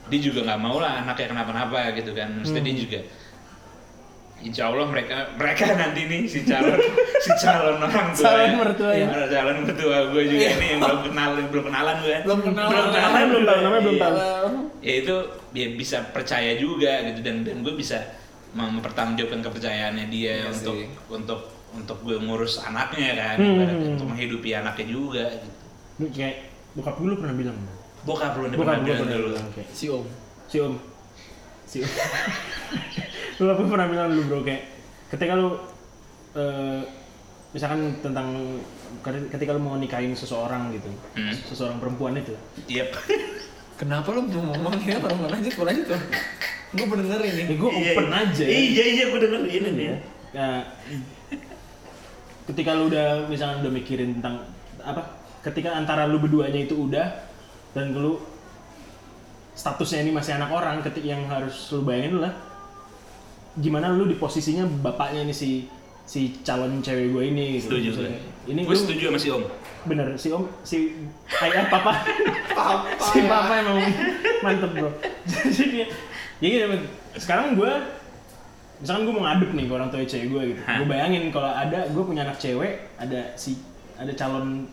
dia 0.07 0.21
juga 0.23 0.47
nggak 0.47 0.61
mau 0.63 0.79
lah 0.79 1.03
anaknya 1.03 1.35
kenapa-napa 1.35 1.99
gitu 1.99 2.15
kan. 2.15 2.31
Mesti 2.47 2.63
dia 2.63 2.75
juga 2.79 3.01
Insya 4.45 4.69
Allah 4.69 4.85
mereka 4.85 5.33
mereka 5.35 5.73
nanti 5.73 6.05
nih 6.05 6.23
si 6.25 6.45
calon 6.45 6.77
si 7.25 7.31
calon 7.35 7.81
orang 7.81 8.13
tua 8.13 8.25
Calon 8.27 8.45
ya. 8.45 8.53
mertua 8.55 8.93
ya. 8.93 9.07
Iya, 9.09 9.25
calon 9.33 9.57
mertua 9.65 9.99
gue 10.13 10.23
juga 10.27 10.47
ini 10.53 10.67
yang 10.69 10.81
belum 10.81 11.01
kenal 11.03 11.29
belum 11.49 11.65
kenalan 11.65 11.97
gue 11.99 12.17
belum 12.23 12.41
kenal 12.45 12.67
belum 12.69 12.87
kenalan 12.91 13.25
belum 13.27 13.43
tahu, 13.43 13.59
namanya 13.59 13.83
belum 13.83 13.97
Iya. 13.97 14.05
tahu. 14.05 14.17
ya 14.81 14.95
itu 14.95 15.15
ya 15.53 15.67
bisa 15.73 15.97
percaya 16.07 16.53
juga 16.55 16.93
gitu 17.05 17.21
dan 17.21 17.37
dan 17.41 17.57
gue 17.59 17.73
bisa 17.73 17.99
mempertanggungjawabkan 18.53 19.41
kepercayaannya 19.43 20.07
dia 20.07 20.35
Iya 20.39 20.53
untuk 20.53 20.77
sih. 20.77 20.87
untuk 21.09 21.41
untuk 21.73 21.99
gue 22.01 22.17
ngurus 22.17 22.61
anaknya 22.61 23.11
kan 23.15 23.37
Hmm. 23.37 23.57
ibaratnya, 23.57 23.89
untuk 23.95 24.07
menghidupi 24.07 24.51
anaknya 24.53 24.87
juga 24.87 25.25
gitu. 25.33 25.59
Lu 25.97 26.07
kayak 26.09 26.37
bokap 26.73 26.95
gue 26.95 27.09
lu 27.09 27.17
pernah 27.17 27.35
bilang 27.35 27.57
bokap 28.03 28.33
lu 28.37 28.47
nih 28.47 28.57
pernah 28.57 28.79
bilang 28.79 29.09
dulu 29.09 29.29
Si 29.73 29.89
Om. 29.89 30.05
si 30.45 30.57
om 30.61 30.75
si 31.65 31.81
om 31.81 31.89
lu 33.37 33.49
apa 33.49 33.63
pernah 33.63 33.87
bilang 33.87 34.09
dulu 34.11 34.23
bro 34.25 34.41
kayak 34.43 34.63
ketika 35.11 35.33
lu 35.35 35.59
eh, 36.35 36.81
misalkan 37.51 37.99
tentang 37.99 38.59
ketika 39.05 39.51
lu 39.53 39.61
mau 39.61 39.75
nikahin 39.75 40.15
seseorang 40.15 40.71
gitu 40.71 40.91
Hmm. 41.15 41.35
seseorang 41.35 41.79
perempuan 41.79 42.15
itu 42.15 42.35
Yep. 42.67 42.91
Kenapa 43.81 44.15
lu 44.15 44.23
mau 44.31 44.55
ngomong 44.55 44.79
ini 44.81 44.95
apa? 44.95 45.11
Mau 45.11 45.27
lanjut, 45.27 45.51
mau 45.59 45.67
lanjut 45.67 45.87
tuh. 45.91 45.99
Gue 46.75 46.87
bener 46.87 47.19
ini. 47.21 47.43
ya 47.43 47.55
gue 47.59 47.71
open 47.71 48.07
aja 48.07 48.45
ya. 48.47 48.55
Iya 48.55 48.85
iya 48.87 49.05
gue 49.11 49.19
denger 49.19 49.43
ini 49.51 49.69
nih. 49.75 49.87
Nah, 50.31 50.63
ketika 52.47 52.71
lu 52.79 52.87
udah 52.87 53.27
misalnya 53.27 53.67
udah 53.67 53.73
mikirin 53.75 54.23
tentang 54.23 54.47
apa 54.79 55.03
ketika 55.43 55.75
antara 55.75 56.07
lu 56.07 56.23
berduanya 56.23 56.63
itu 56.63 56.87
udah 56.87 57.19
dan 57.75 57.91
lu 57.91 58.21
statusnya 59.55 60.07
ini 60.07 60.11
masih 60.13 60.39
anak 60.39 60.51
orang 60.51 60.79
ketika 60.79 61.07
yang 61.09 61.27
harus 61.27 61.55
lu 61.73 61.83
bayangin 61.83 62.23
lah 62.23 62.33
gimana 63.57 63.91
lu 63.91 64.05
di 64.05 64.15
posisinya 64.15 64.67
bapaknya 64.81 65.23
ini 65.23 65.31
si 65.31 65.71
si 66.03 66.37
calon 66.41 66.79
cewek 66.79 67.11
gue 67.11 67.23
ini 67.25 67.45
gitu. 67.57 67.73
Setuju 67.73 67.89
gue. 67.89 67.97
Maksudnya, 68.05 68.21
ini 68.45 68.61
Gue 68.63 68.75
lu 68.75 68.81
setuju 68.81 69.03
sama 69.09 69.19
si 69.19 69.29
Om. 69.31 69.45
bener 69.85 70.09
si 70.17 70.33
om 70.33 70.49
si 70.65 70.77
ayah 71.45 71.69
papa 71.73 71.93
si 72.99 73.21
papa 73.21 73.53
emang 73.61 73.85
mantep 74.41 74.73
bro 74.73 74.89
jadi 75.29 75.65
dia 75.69 75.87
ya 76.41 76.49
gitu 76.49 76.89
sekarang 77.21 77.53
gue 77.53 77.69
misalkan 78.81 79.05
gue 79.05 79.13
mau 79.13 79.29
ngadep 79.29 79.53
nih 79.53 79.65
ke 79.69 79.73
orang 79.73 79.93
tua 79.93 80.01
cewek 80.03 80.27
gue 80.27 80.43
gitu 80.51 80.61
Hah? 80.65 80.81
gue 80.81 80.89
bayangin 80.89 81.29
kalau 81.29 81.53
ada 81.53 81.85
gue 81.85 82.01
punya 82.01 82.25
anak 82.25 82.41
cewek 82.41 82.97
ada 82.97 83.37
si 83.37 83.61
ada 84.01 84.09
calon 84.17 84.65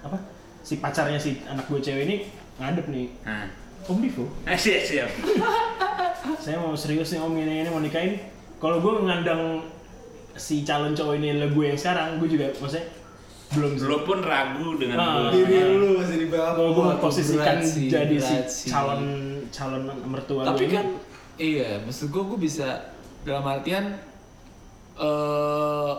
apa 0.00 0.22
si 0.62 0.78
pacarnya 0.78 1.18
si 1.18 1.42
anak 1.44 1.66
gue 1.66 1.82
cewek 1.82 2.06
ini 2.06 2.16
ngadep 2.56 2.86
nih 2.86 3.10
Nah. 3.26 3.50
om 3.86 3.98
Divo 3.98 4.30
siap 4.54 4.82
siap. 4.86 5.10
saya 6.38 6.62
mau 6.62 6.78
serius 6.78 7.10
nih 7.10 7.18
om 7.18 7.34
ini 7.34 7.66
ini 7.66 7.68
mau 7.68 7.82
nikahin 7.82 8.22
kalau 8.60 8.76
gue 8.78 8.92
ngandang 9.02 9.64
si 10.36 10.62
calon 10.62 10.92
cowok 10.92 11.16
ini 11.16 11.32
adalah 11.32 11.50
gue 11.50 11.64
yang 11.66 11.78
sekarang 11.78 12.08
gue 12.16 12.28
juga 12.28 12.46
maksudnya 12.54 12.86
belum 13.50 13.72
sih. 13.74 13.86
Lo 13.88 14.06
pun 14.06 14.22
ragu 14.22 14.78
dengan 14.78 14.96
Ah. 14.96 15.10
gua. 15.26 15.34
Diri 15.34 15.58
lu 15.66 15.98
masih 15.98 16.16
di 16.20 16.28
bawah. 16.28 16.52
kalau 16.54 16.70
gue 16.70 16.84
sih, 17.10 17.88
jadi 17.88 18.16
si 18.46 18.68
calon 18.68 19.02
calon 19.50 19.82
mertua 20.06 20.46
Tapi 20.46 20.64
gue 20.64 20.76
kan 20.76 20.86
ini, 20.86 21.58
iya, 21.58 21.82
maksud 21.82 22.08
gue 22.08 22.22
gue 22.22 22.38
bisa 22.38 22.94
dalam 23.20 23.42
artian 23.42 23.98
eh 24.96 25.92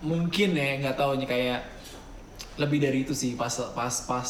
mungkin 0.00 0.48
ya 0.52 0.80
nggak 0.80 0.96
tahu 0.96 1.16
nih 1.16 1.28
kayak 1.28 1.60
lebih 2.56 2.78
dari 2.80 3.04
itu 3.04 3.12
sih 3.12 3.32
pas 3.32 3.52
pas 3.72 3.94
pas 4.04 4.28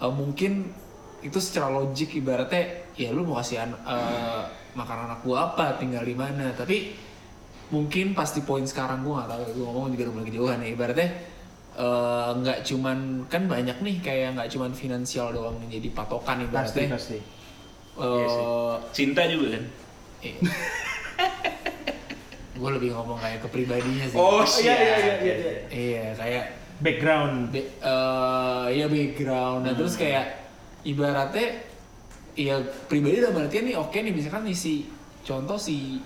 eh, 0.00 0.10
mungkin 0.10 0.72
itu 1.20 1.36
secara 1.36 1.68
logik 1.68 2.16
ibaratnya 2.16 2.64
ya 2.96 3.12
lu 3.12 3.22
mau 3.22 3.38
kasih 3.38 3.60
an- 3.60 3.76
makan 4.72 4.98
anak 5.04 5.20
gua 5.20 5.50
apa 5.50 5.76
tinggal 5.76 6.02
di 6.02 6.12
mana 6.12 6.50
tapi 6.52 6.94
mungkin 7.68 8.12
pasti 8.12 8.40
poin 8.40 8.62
sekarang 8.62 9.00
gua 9.00 9.22
nggak 9.22 9.28
tahu 9.30 9.42
gue 9.52 9.64
ngomong 9.64 9.90
juga 9.90 10.02
udah 10.06 10.14
mulai 10.14 10.26
kejauhan 10.26 10.58
ya 10.58 10.68
ibaratnya 10.70 11.08
eh, 11.72 12.30
nggak 12.36 12.58
cuman 12.64 12.98
kan 13.26 13.42
banyak 13.46 13.76
nih 13.78 13.96
kayak 14.00 14.28
nggak 14.34 14.48
cuman 14.48 14.70
finansial 14.72 15.30
doang 15.30 15.54
yang 15.60 15.78
jadi 15.78 15.88
patokan 15.90 16.36
pasti 16.44 16.50
ibaratnya 16.82 16.88
pasti 16.92 17.18
Iya 18.00 18.26
sih. 18.26 18.40
eh 18.40 18.74
Cinta 18.92 19.22
juga 19.26 19.46
kan. 19.52 19.64
gue 22.56 22.70
lebih 22.70 22.90
ngomong 22.92 23.16
kayak 23.16 23.40
kepribadinya 23.40 24.04
sih. 24.04 24.16
Oh, 24.16 24.44
iya, 24.58 24.74
iya, 24.74 24.96
iya, 24.96 25.14
iya, 25.16 25.34
iya. 25.34 25.52
Iya, 25.70 26.04
kayak 26.14 26.44
background 26.78 27.36
be- 27.48 27.72
eh, 27.74 28.66
ya 28.74 28.86
background. 28.86 29.64
Nah, 29.64 29.72
terus 29.72 29.96
kayak 29.96 30.44
ibaratnya 30.82 31.48
ya 32.40 32.56
pribadi 32.88 33.20
dalam 33.20 33.36
artian 33.38 33.64
nih 33.64 33.76
oke 33.76 33.92
nih 33.94 34.10
misalkan 34.10 34.42
nih 34.42 34.56
si 34.56 34.88
contoh 35.20 35.60
si 35.60 36.00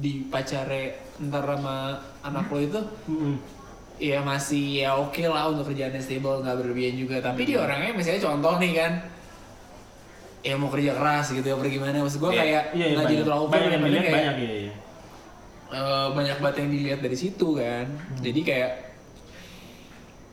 di 0.00 0.24
pacare 0.24 1.12
ntar 1.20 1.44
sama 1.44 1.92
anak 2.22 2.48
lo 2.48 2.58
itu 2.58 2.80
ya 3.98 4.22
masih 4.22 4.80
ya 4.80 4.94
oke 4.94 5.20
lah 5.22 5.50
untuk 5.50 5.68
kerjaannya 5.68 5.98
stable 5.98 6.40
nggak 6.40 6.56
berlebihan 6.56 6.94
juga. 6.96 7.18
Tapi 7.18 7.44
dia 7.44 7.58
orangnya 7.60 7.92
misalnya 7.92 8.22
contoh 8.22 8.54
nih 8.56 8.72
kan 8.72 8.92
ya 10.38 10.54
mau 10.54 10.70
kerja 10.70 10.94
keras 10.94 11.34
gitu 11.34 11.42
ya 11.42 11.54
apa 11.54 11.66
gimana 11.66 11.98
maksud 11.98 12.22
gue 12.22 12.30
Iya. 12.30 12.38
kayak 12.38 12.64
jadi 12.72 12.94
banyak. 12.94 13.24
terlalu 13.26 13.44
banyak 13.44 13.68
yang 13.68 13.74
tapi 13.74 13.88
dilihat 13.90 14.04
kayak- 14.04 14.16
banyak 14.16 14.36
Eh, 15.68 16.08
banyak 16.16 16.36
banget 16.38 16.56
yang 16.56 16.70
dilihat 16.72 17.00
dari 17.02 17.12
situ 17.14 17.48
kan. 17.52 17.84
Jadi 18.18 18.40
kayak 18.40 18.72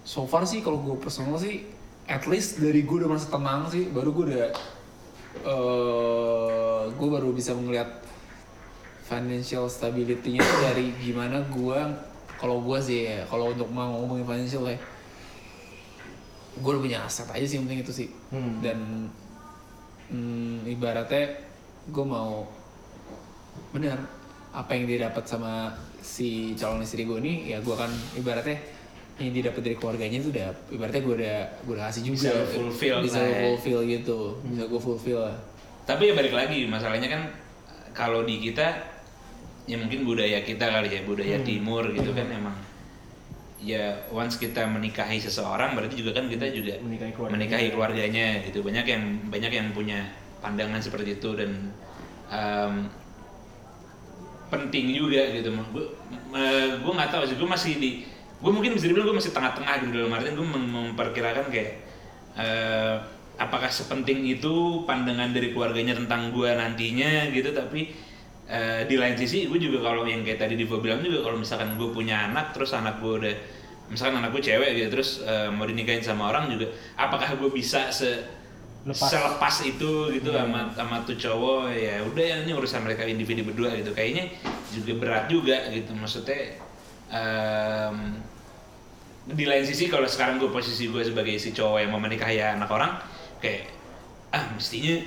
so 0.01 0.23
far 0.23 0.45
sih 0.45 0.61
kalau 0.61 0.79
gue 0.79 0.95
personal 0.95 1.35
sih 1.35 1.65
at 2.05 2.23
least 2.23 2.55
dari 2.57 2.85
gue 2.85 2.95
udah 2.95 3.09
merasa 3.09 3.27
tenang 3.27 3.67
sih. 3.67 3.89
Baru 3.89 4.13
gue 4.13 4.31
udah 4.31 4.55
eh 5.43 6.81
gue 6.95 7.07
baru 7.11 7.35
bisa 7.35 7.51
melihat 7.57 7.99
financial 9.05 9.69
stability-nya 9.69 10.41
dari 10.63 10.95
gimana 10.97 11.43
gue 11.51 11.79
kalau 12.39 12.61
gue 12.63 12.79
sih 12.81 13.05
ya 13.05 13.21
kalau 13.27 13.51
untuk 13.53 13.69
mau 13.69 14.01
ngomongin 14.01 14.25
financial 14.25 14.65
ya 14.65 14.77
gue 16.55 16.69
udah 16.71 16.81
punya 16.81 16.99
aset 17.03 17.27
aja 17.29 17.45
sih 17.45 17.59
penting 17.59 17.83
itu 17.83 17.93
sih 17.93 18.09
Hmm. 18.31 18.59
dan 18.63 18.79
hmm, 20.09 20.65
ibaratnya 20.67 21.35
gue 21.91 22.05
mau 22.05 22.47
benar 23.71 23.99
apa 24.55 24.71
yang 24.71 24.87
dia 24.87 25.11
dapat 25.11 25.27
sama 25.27 25.75
si 25.99 26.55
calon 26.55 26.81
istri 26.81 27.03
gue 27.03 27.19
ini 27.19 27.51
ya 27.51 27.59
gue 27.59 27.75
kan 27.75 27.91
ibaratnya 28.15 28.55
yang 29.15 29.31
dia 29.31 29.43
dapat 29.47 29.61
dari 29.63 29.75
keluarganya 29.79 30.17
itu 30.19 30.27
udah 30.27 30.51
ibaratnya 30.75 31.01
gue 31.01 31.15
udah 31.23 31.37
gue 31.63 31.73
udah 31.79 31.85
kasih 31.87 32.01
juga. 32.03 32.15
Bisa 32.19 32.31
fulfill 32.51 32.97
bisa 32.99 33.19
lah 33.23 33.27
ya. 33.31 33.39
fulfill 33.47 33.79
gitu. 33.87 34.19
Bisa 34.43 34.63
gue 34.67 34.81
fulfill 34.81 35.19
lah. 35.23 35.35
Tapi 35.87 36.11
ya 36.11 36.13
balik 36.17 36.33
lagi 36.35 36.67
masalahnya 36.67 37.07
kan 37.07 37.21
kalau 37.95 38.27
di 38.27 38.43
kita 38.43 38.75
ya 39.65 39.79
mungkin 39.79 40.03
budaya 40.03 40.43
kita 40.43 40.67
kali 40.67 40.89
ya 40.91 41.01
budaya 41.07 41.37
timur 41.41 41.87
gitu 41.95 42.11
kan 42.11 42.27
emang. 42.27 42.57
Ya 43.63 44.03
once 44.11 44.35
kita 44.35 44.67
menikahi 44.67 45.17
seseorang 45.17 45.73
berarti 45.73 45.95
juga 45.95 46.11
kan 46.13 46.27
kita 46.27 46.51
juga 46.51 46.75
Menikahi 46.83 47.15
keluarganya. 47.15 47.33
menikahi 47.39 47.67
keluarganya 47.71 48.25
gitu. 48.43 48.59
Banyak 48.61 48.83
yang 48.85 49.03
banyak 49.31 49.51
yang 49.55 49.67
punya 49.71 50.11
pandangan 50.43 50.83
seperti 50.83 51.17
itu 51.17 51.33
dan 51.33 51.71
em, 52.29 52.85
penting 54.51 54.91
juga 54.91 55.23
gitu. 55.33 55.49
Gue 55.71 55.85
gue 56.83 56.93
nggak 56.93 57.09
tahu 57.09 57.23
sih 57.25 57.39
gue 57.39 57.47
masih 57.49 57.73
di 57.79 57.91
gue 58.45 58.53
mungkin 58.53 58.77
bisa 58.77 58.85
dibilang 58.85 59.09
gue 59.09 59.17
masih 59.17 59.33
tengah-tengah 59.33 59.73
gitu 59.81 60.05
dalam 60.05 60.13
artian 60.13 60.37
gue 60.37 60.45
mem- 60.45 60.71
memperkirakan 60.93 61.49
kayak 61.49 61.81
eh, 62.37 62.95
apakah 63.41 63.73
sepenting 63.73 64.21
itu 64.29 64.85
pandangan 64.85 65.33
dari 65.33 65.49
keluarganya 65.49 65.97
tentang 65.97 66.29
gue 66.29 66.53
nantinya 66.53 67.33
gitu 67.33 67.49
tapi 67.51 67.89
eh, 68.45 68.85
di 68.85 68.95
lain 69.01 69.17
sisi 69.17 69.49
gue 69.49 69.57
juga 69.57 69.81
kalau 69.89 70.05
yang 70.05 70.21
kayak 70.21 70.45
tadi 70.45 70.53
Divo 70.53 70.77
bilang 70.77 71.01
juga 71.01 71.25
kalau 71.25 71.41
misalkan 71.41 71.73
gue 71.73 71.89
punya 71.89 72.29
anak 72.29 72.53
terus 72.53 72.77
anak 72.77 73.01
gue 73.01 73.13
udah 73.25 73.35
misalkan 73.89 74.21
anak 74.21 74.29
gue 74.37 74.41
cewek 74.45 74.69
gitu 74.77 74.87
terus 74.93 75.25
eh, 75.25 75.49
mau 75.49 75.65
dinikahin 75.65 76.05
sama 76.05 76.29
orang 76.29 76.53
juga 76.53 76.69
apakah 77.01 77.33
gue 77.33 77.49
bisa 77.49 77.89
se 77.89 78.37
Lepas. 78.85 79.17
selepas 79.17 79.55
itu 79.65 80.13
gitu 80.13 80.29
sama 80.29 80.69
sama 80.77 81.01
tuh 81.01 81.17
cowok 81.17 81.73
ya 81.73 82.05
udah 82.05 82.21
ya 82.21 82.35
ini 82.45 82.53
urusan 82.53 82.85
mereka 82.85 83.01
individu 83.01 83.41
berdua 83.41 83.73
gitu 83.81 83.89
kayaknya 83.97 84.29
juga 84.69 84.93
berat 85.01 85.25
juga 85.25 85.57
gitu 85.73 85.89
maksudnya 85.97 86.53
em, 87.09 88.21
di 89.25 89.45
lain 89.49 89.65
sisi 89.65 89.89
kalau 89.89 90.05
sekarang 90.05 90.37
gue 90.37 90.53
posisi 90.53 90.85
gue 90.93 91.01
sebagai 91.01 91.33
si 91.41 91.49
cowok 91.49 91.81
yang 91.81 91.89
mau 91.89 91.97
menikahi 91.97 92.37
anak 92.37 92.69
orang 92.69 92.93
kayak 93.41 93.73
ah 94.29 94.53
mestinya 94.53 95.01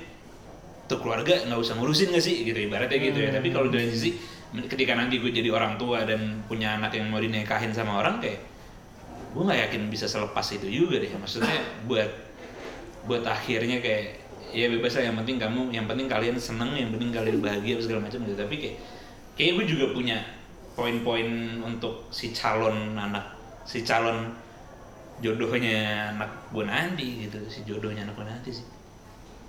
tuh 0.90 0.98
keluarga 0.98 1.46
nggak 1.46 1.60
usah 1.60 1.78
ngurusin 1.78 2.10
gak 2.10 2.24
sih? 2.26 2.42
Gitu 2.42 2.66
ibaratnya 2.66 2.98
gitu 2.98 3.18
ya. 3.22 3.30
Tapi 3.30 3.54
kalau 3.54 3.70
di 3.70 3.78
lain 3.78 3.94
sisi 3.94 4.18
ketika 4.66 4.98
nanti 4.98 5.22
gue 5.22 5.30
jadi 5.30 5.54
orang 5.54 5.78
tua 5.78 6.02
dan 6.02 6.42
punya 6.50 6.74
anak 6.74 6.98
yang 6.98 7.06
mau 7.14 7.22
dinikahin 7.22 7.70
sama 7.70 8.02
orang 8.02 8.18
kayak 8.18 8.42
gue 9.38 9.42
nggak 9.44 9.60
yakin 9.70 9.86
bisa 9.86 10.10
selepas 10.10 10.42
itu 10.50 10.66
juga 10.66 10.98
deh. 10.98 11.14
Maksudnya 11.14 11.86
buat 11.86 12.10
buat 13.06 13.22
akhirnya 13.22 13.78
kayak 13.78 14.18
ya 14.50 14.66
bebas 14.66 14.98
lah 14.98 15.12
yang 15.12 15.16
penting 15.22 15.38
kamu 15.38 15.70
yang 15.70 15.86
penting 15.86 16.10
kalian 16.10 16.34
seneng 16.40 16.74
yang 16.74 16.90
penting 16.90 17.14
kalian 17.14 17.38
bahagia 17.38 17.78
segala 17.78 18.02
macam 18.02 18.18
gitu. 18.26 18.34
Tapi 18.34 18.54
kayak 18.58 18.76
kayak 19.38 19.50
gue 19.62 19.66
juga 19.78 19.94
punya 19.94 20.18
poin-poin 20.74 21.62
untuk 21.62 22.10
si 22.10 22.34
calon 22.34 22.98
anak 22.98 23.37
si 23.68 23.84
calon 23.84 24.32
jodohnya 25.20 26.08
anak 26.16 26.30
gue 26.54 26.64
nanti 26.64 27.28
gitu 27.28 27.38
si 27.52 27.60
jodohnya 27.68 28.08
anak 28.08 28.16
gue 28.16 28.26
nanti 28.26 28.50
sih 28.54 28.66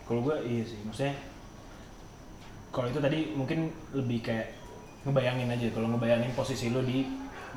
kalau 0.03 0.25
gue 0.25 0.35
iya 0.43 0.63
sih 0.65 0.79
maksudnya 0.83 1.15
kalau 2.69 2.87
itu 2.89 2.99
tadi 2.99 3.19
mungkin 3.33 3.71
lebih 3.95 4.19
kayak 4.21 4.53
ngebayangin 5.07 5.49
aja 5.49 5.67
kalau 5.71 5.87
ngebayangin 5.95 6.35
posisi 6.35 6.69
lo 6.69 6.83
di 6.83 7.07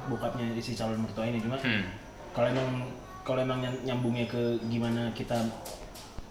bokapnya 0.09 0.55
si 0.63 0.73
calon 0.73 1.03
mertua 1.03 1.27
ini 1.27 1.43
cuma 1.43 1.59
hmm. 1.59 1.85
kalau 2.33 2.47
emang 2.49 2.69
kalau 3.23 3.41
emang 3.43 3.59
nyam- 3.61 3.83
nyambungnya 3.85 4.27
ke 4.31 4.57
gimana 4.71 5.11
kita 5.13 5.37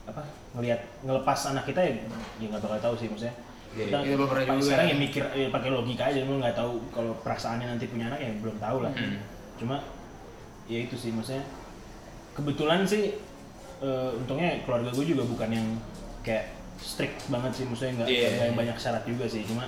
apa 0.08 0.24
ngelihat 0.58 0.82
ngelepas 1.06 1.40
anak 1.54 1.68
kita 1.70 1.82
ya 1.84 1.94
ya 2.42 2.46
nggak 2.50 2.62
bakal 2.64 2.80
tahu 2.80 2.96
sih 2.98 3.10
maksudnya 3.12 3.36
Iya, 3.72 3.88
kita, 3.88 4.28
paling 4.28 4.60
juga. 4.60 4.68
sekarang 4.68 4.88
ya 4.92 4.96
mikir 5.00 5.24
ya 5.32 5.48
pakai 5.48 5.70
logika 5.72 6.04
aja 6.12 6.20
lu 6.28 6.44
nggak 6.44 6.60
tahu 6.60 6.76
kalau 6.92 7.16
perasaannya 7.24 7.72
nanti 7.72 7.88
punya 7.88 8.12
anak 8.12 8.20
ya 8.20 8.28
belum 8.44 8.60
tahu 8.60 8.84
lah 8.84 8.92
Hmm. 8.92 9.16
cuma 9.56 9.80
ya 10.72 10.80
itu 10.82 10.96
sih 10.96 11.12
maksudnya 11.12 11.44
kebetulan 12.32 12.88
sih 12.88 13.12
eh, 13.80 14.10
untungnya 14.16 14.64
keluarga 14.64 14.88
gue 14.90 15.04
juga 15.06 15.24
bukan 15.26 15.50
yang 15.52 15.68
kayak 16.22 16.48
strict 16.80 17.28
banget 17.28 17.52
sih 17.52 17.66
maksudnya 17.66 17.94
nggak 17.98 18.08
Iya. 18.08 18.28
nggak 18.32 18.48
yang 18.48 18.58
banyak 18.58 18.78
syarat 18.78 19.04
juga 19.04 19.28
sih 19.28 19.44
cuma 19.44 19.68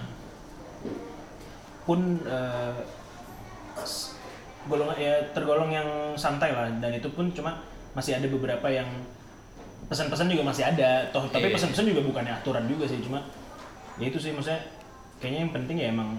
pun 1.83 1.99
s- 3.77 4.15
golongan 4.63 4.95
ya 4.95 5.13
tergolong 5.33 5.67
yang 5.69 5.87
santai 6.15 6.49
lah 6.49 6.71
dan 6.79 6.89
itu 6.89 7.11
pun 7.11 7.27
cuma 7.29 7.59
masih 7.91 8.15
ada 8.15 8.25
beberapa 8.25 8.63
yang 8.65 8.87
pesan-pesan 9.83 10.31
juga 10.31 10.47
masih 10.47 10.63
ada 10.63 11.03
toh 11.11 11.27
tapi 11.27 11.51
Iya. 11.51 11.55
pesan-pesan 11.59 11.85
juga 11.85 12.01
bukannya 12.01 12.31
aturan 12.33 12.63
juga 12.65 12.87
sih 12.87 13.03
cuma 13.03 13.19
ya 13.99 14.07
itu 14.07 14.15
sih 14.15 14.31
maksudnya 14.31 14.63
kayaknya 15.19 15.39
yang 15.43 15.53
penting 15.53 15.77
ya 15.77 15.87
emang 15.91 16.15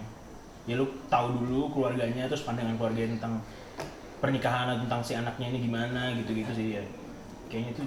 ya 0.65 0.77
lu 0.77 0.87
tahu 1.09 1.41
dulu 1.41 1.73
keluarganya 1.73 2.29
terus 2.29 2.45
pandangan 2.45 2.77
keluarga 2.77 3.09
tentang 3.09 3.41
pernikahan 4.25 4.67
atau 4.67 4.81
tentang 4.83 5.01
si 5.01 5.13
anaknya 5.13 5.47
ini 5.47 5.59
gimana 5.61 6.01
gitu-gitu 6.17 6.49
sih 6.51 6.67
ya 6.73 6.83
kayaknya 7.47 7.71
itu 7.73 7.85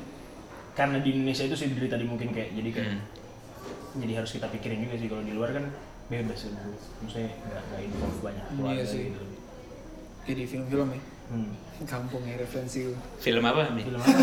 karena 0.72 0.98
di 1.00 1.10
Indonesia 1.12 1.44
itu 1.44 1.56
sih 1.56 1.68
dari 1.70 1.88
tadi 1.88 2.06
mungkin 2.06 2.30
kayak 2.30 2.54
jadi 2.54 2.70
kayak 2.72 2.88
Hmm. 2.88 3.02
jadi 3.98 4.14
harus 4.16 4.30
kita 4.32 4.46
pikirin 4.48 4.80
juga 4.80 4.96
sih 4.96 5.08
kalau 5.08 5.24
di 5.24 5.34
luar 5.34 5.50
kan 5.52 5.66
bebas 6.08 6.38
sih 6.38 6.54
maksudnya 7.00 7.34
nggak 7.42 7.62
nggak 7.64 7.82
involve 7.84 8.20
banyak 8.22 8.44
Iya 8.44 8.54
keluarga 8.54 8.84
sih. 8.86 9.02
gitu 9.08 9.22
Jadi 10.24 10.42
film-film 10.46 10.88
ya. 10.90 11.02
hmm. 11.30 11.52
Kampung 11.80 12.20
ya 12.22 12.36
referensi. 12.36 12.90
Film 13.18 13.44
apa 13.44 13.72
nih? 13.72 13.86
film 13.86 13.96
apa 13.98 14.18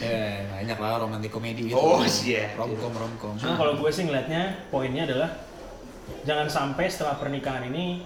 Ya, 0.00 0.24
banyak 0.52 0.76
lah 0.76 0.98
romantis 0.98 1.30
komedi 1.30 1.68
gitu. 1.68 1.76
Oh, 1.76 2.00
iya. 2.02 2.50
Romcom, 2.54 2.90
romcom. 2.90 3.34
Cuma 3.36 3.54
kalau 3.54 3.76
gue 3.76 3.86
sih 3.88 4.02
ngeliatnya 4.02 4.40
poinnya 4.66 5.04
adalah 5.04 5.30
jangan 6.24 6.48
sampai 6.48 6.88
setelah 6.88 7.14
pernikahan 7.14 7.64
ini 7.66 8.02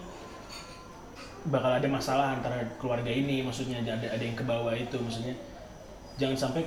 bakal 1.44 1.74
ada 1.74 1.88
masalah 1.88 2.36
antara 2.36 2.62
keluarga 2.76 3.08
ini, 3.08 3.42
maksudnya 3.42 3.80
ada 3.80 3.98
ada 3.98 4.22
yang 4.22 4.34
ke 4.34 4.42
bawah 4.42 4.70
itu, 4.70 4.94
maksudnya 4.96 5.34
jangan 6.14 6.36
sampai 6.38 6.62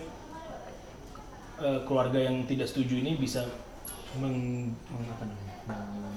eh, 1.58 1.80
keluarga 1.84 2.20
yang 2.20 2.44
tidak 2.44 2.68
setuju 2.68 3.00
ini 3.00 3.16
bisa 3.16 3.46
meng, 4.20 4.70
meng- 4.92 5.10
apa 5.10 5.24
namanya, 5.24 5.56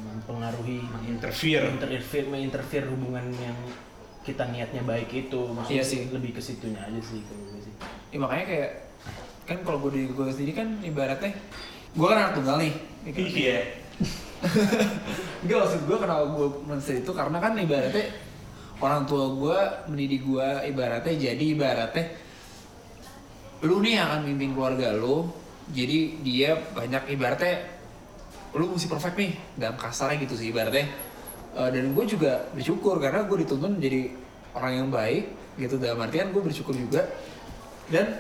mempengaruhi 0.08 0.82
Interfere. 1.06 1.70
menginterfere 1.70 2.26
menginterfere 2.26 2.86
hubungan 2.88 3.26
yang 3.34 3.54
kita 4.22 4.44
niatnya 4.48 4.82
baik 4.82 5.08
itu, 5.08 5.40
maksudnya 5.48 5.80
Iya 5.80 5.84
sih. 5.86 6.00
lebih 6.10 6.36
ke 6.36 6.42
situnya 6.42 6.82
aja 6.82 7.00
sih 7.00 7.22
kalau 7.24 7.42
gue 7.48 7.60
sih. 7.62 7.74
Ya, 8.10 8.18
makanya 8.18 8.44
kayak 8.44 8.70
kan 9.46 9.58
kalau 9.64 9.78
gue 9.80 9.92
di 9.94 10.02
gue 10.06 10.26
sendiri 10.28 10.52
kan 10.52 10.68
ibaratnya 10.82 11.32
gue 11.88 12.06
kan 12.06 12.18
anak 12.18 12.32
tunggal 12.36 12.56
nih. 12.58 12.72
ya 13.02 13.10
kan? 13.10 13.22
Iya. 13.24 13.58
Enggak 15.42 15.58
maksud 15.64 15.80
gue 15.86 15.96
kenapa 15.96 16.24
gue 16.28 16.48
merasa 16.62 16.92
itu 16.92 17.10
karena 17.10 17.38
kan 17.38 17.52
ibaratnya 17.54 18.06
orang 18.78 19.02
tua 19.06 19.24
gue 19.34 19.58
mendidik 19.90 20.22
gue 20.22 20.48
ibaratnya 20.70 21.14
jadi 21.14 21.44
ibaratnya 21.54 22.06
lu 23.66 23.82
nih 23.82 23.98
yang 23.98 24.06
akan 24.06 24.20
mimpin 24.22 24.50
keluarga 24.54 24.94
lu 24.94 25.26
jadi 25.74 25.98
dia 26.24 26.50
banyak 26.72 27.12
ibaratnya 27.12 27.78
lu 28.56 28.72
mesti 28.72 28.88
perfect 28.88 29.16
nih 29.20 29.32
dalam 29.60 29.76
kasarnya 29.76 30.16
gitu 30.24 30.34
sih 30.40 30.48
ibaratnya. 30.48 30.88
Eh, 31.58 31.68
dan 31.68 31.92
gue 31.92 32.04
juga 32.08 32.48
bersyukur 32.56 32.96
karena 32.96 33.28
gue 33.28 33.36
dituntun 33.44 33.76
jadi 33.76 34.12
orang 34.56 34.72
yang 34.72 34.88
baik 34.88 35.24
gitu. 35.60 35.76
Dalam 35.76 36.00
artian 36.00 36.32
gue 36.32 36.40
bersyukur 36.40 36.72
juga. 36.72 37.04
Dan 37.92 38.16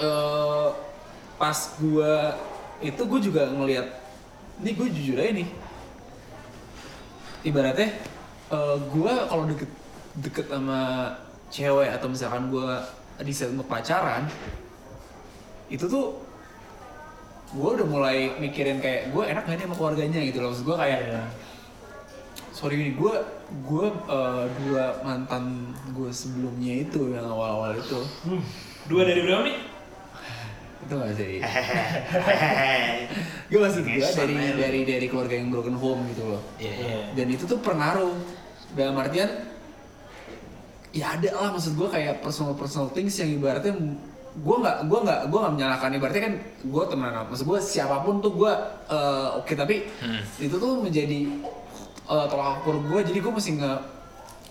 eh 0.00 0.68
pas 1.36 1.56
gue 1.80 2.12
itu 2.80 3.02
gue 3.04 3.20
juga 3.20 3.48
ngelihat 3.52 3.86
ini 4.60 4.70
gue 4.76 4.88
jujur 4.92 5.16
aja 5.16 5.32
nih 5.32 5.48
ibaratnya 7.48 7.96
eh 8.50 8.76
gue 8.88 9.12
kalau 9.24 9.44
deket 9.46 9.70
deket 10.16 10.46
sama 10.46 11.14
cewek 11.48 11.88
atau 11.88 12.06
misalkan 12.06 12.48
gue 12.48 12.66
di 13.20 13.30
set 13.30 13.48
untuk 13.48 13.66
pacaran 13.66 14.26
itu 15.68 15.84
tuh 15.84 16.18
gue 17.50 17.68
udah 17.72 17.84
mulai 17.84 18.16
mikirin 18.36 18.78
kayak 18.78 19.10
gue 19.10 19.22
enak 19.24 19.42
gak 19.44 19.54
nih 19.54 19.64
sama 19.64 19.74
keluarganya 19.74 20.20
gitu 20.20 20.38
loh 20.38 20.50
maksud 20.50 20.64
gue 20.64 20.76
kayak 20.76 20.98
Iya. 21.04 21.22
sorry 22.52 22.74
nih 22.76 22.92
gue 22.92 23.14
gue 23.64 23.86
eh, 23.88 24.44
dua 24.60 24.84
mantan 25.00 25.44
gue 25.90 26.10
sebelumnya 26.10 26.74
itu 26.80 27.10
yang 27.10 27.26
awal-awal 27.26 27.74
itu 27.74 27.98
Hmm. 28.22 28.42
Dua 28.86 29.02
dari 29.04 29.20
berapa 29.20 29.42
nih? 29.44 29.58
itu 30.80 30.94
gak 30.96 31.12
sih 31.12 31.34
gue 33.46 33.58
maksud 33.60 33.84
gue 33.84 34.00
dari 34.16 34.34
dari 34.56 34.80
dari 34.82 35.06
keluarga 35.06 35.34
yang 35.34 35.50
broken 35.50 35.76
home 35.76 36.02
gitu 36.08 36.24
loh 36.26 36.42
Iya. 36.56 36.72
Iya. 36.72 36.98
dan 37.14 37.26
itu 37.28 37.44
tuh 37.44 37.58
pengaruh 37.58 38.14
dalam 38.74 38.94
artian 38.98 39.30
ya 40.90 41.14
ada 41.14 41.28
lah 41.38 41.50
maksud 41.54 41.78
gue 41.78 41.86
kayak 41.86 42.18
personal 42.18 42.54
personal 42.58 42.90
things 42.90 43.14
yang 43.18 43.30
ibaratnya 43.30 43.74
gue 44.30 44.56
nggak 44.62 44.86
gue 44.86 44.98
nggak 45.06 45.20
gue 45.26 45.38
nggak 45.38 45.54
menyalahkan. 45.58 45.90
Ibaratnya 45.90 46.22
kan 46.22 46.34
gue 46.62 46.82
temenan 46.86 47.26
maksud 47.26 47.46
gue 47.46 47.58
siapa 47.58 48.02
pun 48.02 48.22
tuh 48.22 48.32
gue 48.34 48.52
eh, 48.90 49.28
oke 49.38 49.52
tapi 49.54 49.86
Hmm. 50.02 50.22
itu 50.38 50.54
tuh 50.54 50.82
menjadi 50.82 51.18
eh, 52.10 52.26
tolak 52.30 52.62
ukur 52.62 52.78
gue 52.78 53.00
jadi 53.06 53.18
gue 53.18 53.32
mesti 53.32 53.58
nge 53.58 53.72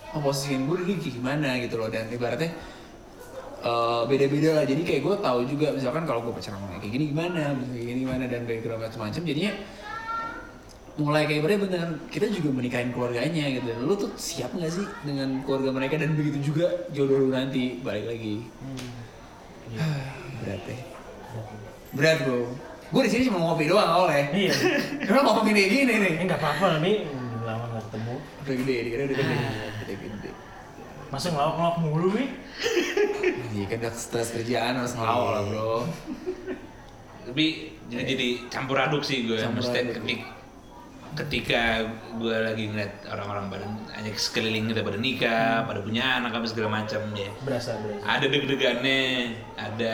memposisikan 0.10 0.66
gue 0.66 0.78
dulu 0.84 0.94
gimana? 1.00 1.60
gitu 1.62 1.76
loh. 1.80 1.88
Dan 1.92 2.08
ibaratnya 2.12 2.52
eh, 3.64 4.02
beda-beda 4.08 4.50
lah. 4.60 4.66
Jadi 4.68 4.82
kayak 4.84 5.02
gue 5.04 5.16
tahu 5.20 5.40
juga 5.48 5.72
misalkan 5.76 6.04
kalau 6.08 6.24
gue 6.28 6.34
pacaran 6.36 6.60
kayak 6.80 6.92
gini 6.92 7.06
gimana? 7.12 7.56
Kayak 7.72 7.86
gini 7.88 8.00
gimana? 8.08 8.24
Dan 8.28 8.42
background 8.48 8.82
macam-macam 8.84 9.22
jadinya 9.28 9.52
mulai 10.98 11.30
kayak 11.30 11.40
ibaratnya 11.44 11.62
bener 11.68 11.82
kita 12.10 12.26
juga 12.34 12.50
menikahin 12.56 12.90
keluarganya 12.90 13.46
gitu. 13.52 13.66
Dan 13.70 13.80
lu 13.86 13.94
tuh 13.94 14.12
siap 14.18 14.50
nggak 14.56 14.72
sih 14.72 14.86
dengan 15.06 15.44
keluarga 15.46 15.70
mereka? 15.76 15.96
Dan 16.02 16.16
begitu 16.18 16.50
juga 16.50 16.66
jodoh 16.90 17.28
lu 17.28 17.30
nanti 17.30 17.78
balik 17.84 18.10
lagi. 18.10 18.42
Berat 20.42 20.62
deh 20.66 20.80
berat 21.90 22.22
bro. 22.22 22.46
Gue 22.90 23.02
di 23.06 23.10
sini 23.10 23.30
cuma 23.30 23.38
ngopi 23.42 23.70
doang 23.70 24.06
oleh 24.06 24.30
Iya. 24.34 24.54
karena 25.06 25.22
ngomongin 25.22 25.54
kayak 25.58 25.70
gini 25.70 25.94
nih? 25.94 26.14
Eh 26.22 26.26
nggak 26.26 26.42
apa-apa 26.42 26.82
nih 26.82 27.06
lama 27.46 27.66
nggak 27.74 27.84
ketemu. 27.90 28.14
udah 28.46 28.56
gede 28.62 28.76
dikira 28.86 29.02
udah 29.06 29.18
gede. 29.18 29.36
Udah 29.86 29.96
gede. 29.98 30.30
Masa 31.10 31.28
ngelawak-ngelawak 31.34 31.78
mulu 31.82 32.10
nih? 32.14 32.30
Iya 33.58 33.66
kan 33.66 33.78
udah 33.82 33.94
stres 33.94 34.30
kerjaan 34.34 34.74
harus 34.78 34.94
ngelawak 34.94 35.30
lah 35.34 35.44
bro. 35.50 35.74
Tapi 37.30 37.46
jadi, 37.90 38.04
jadi 38.06 38.28
campur 38.50 38.78
aduk 38.78 39.02
sih 39.06 39.26
gue. 39.26 39.38
Campur 39.38 39.62
Maksudnya 39.66 39.82
aduk. 39.86 39.96
ketik, 40.02 40.20
ketika 41.26 41.84
gue 42.16 42.38
lagi 42.40 42.72
ngeliat 42.72 43.06
orang-orang 43.12 43.46
pada 43.52 43.66
hanya 44.00 44.12
sekeliling 44.16 44.72
kita 44.72 44.82
pada 44.82 45.00
nikah, 45.00 45.68
pada 45.68 45.80
punya 45.84 46.24
anak 46.24 46.40
apa 46.40 46.46
segala 46.48 46.82
macam 46.84 47.02
ya. 47.12 47.30
Berasa, 47.44 47.76
berasa. 47.84 48.04
Ada 48.08 48.26
deg-degannya, 48.32 49.04
ada 49.60 49.94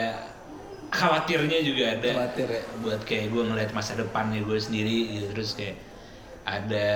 khawatirnya 0.94 1.58
juga 1.66 1.84
ada. 1.98 2.10
Khawatir 2.14 2.48
ya. 2.48 2.62
Buat 2.80 3.00
kayak 3.02 3.34
gue 3.34 3.42
ngeliat 3.42 3.70
masa 3.74 3.98
depannya 3.98 4.40
gue 4.46 4.58
sendiri 4.58 5.18
gitu 5.18 5.26
terus 5.34 5.58
kayak 5.58 5.76
ada 6.46 6.88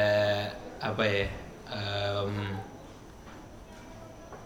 apa 0.79 1.05
ya? 1.05 1.27
em, 1.71 2.59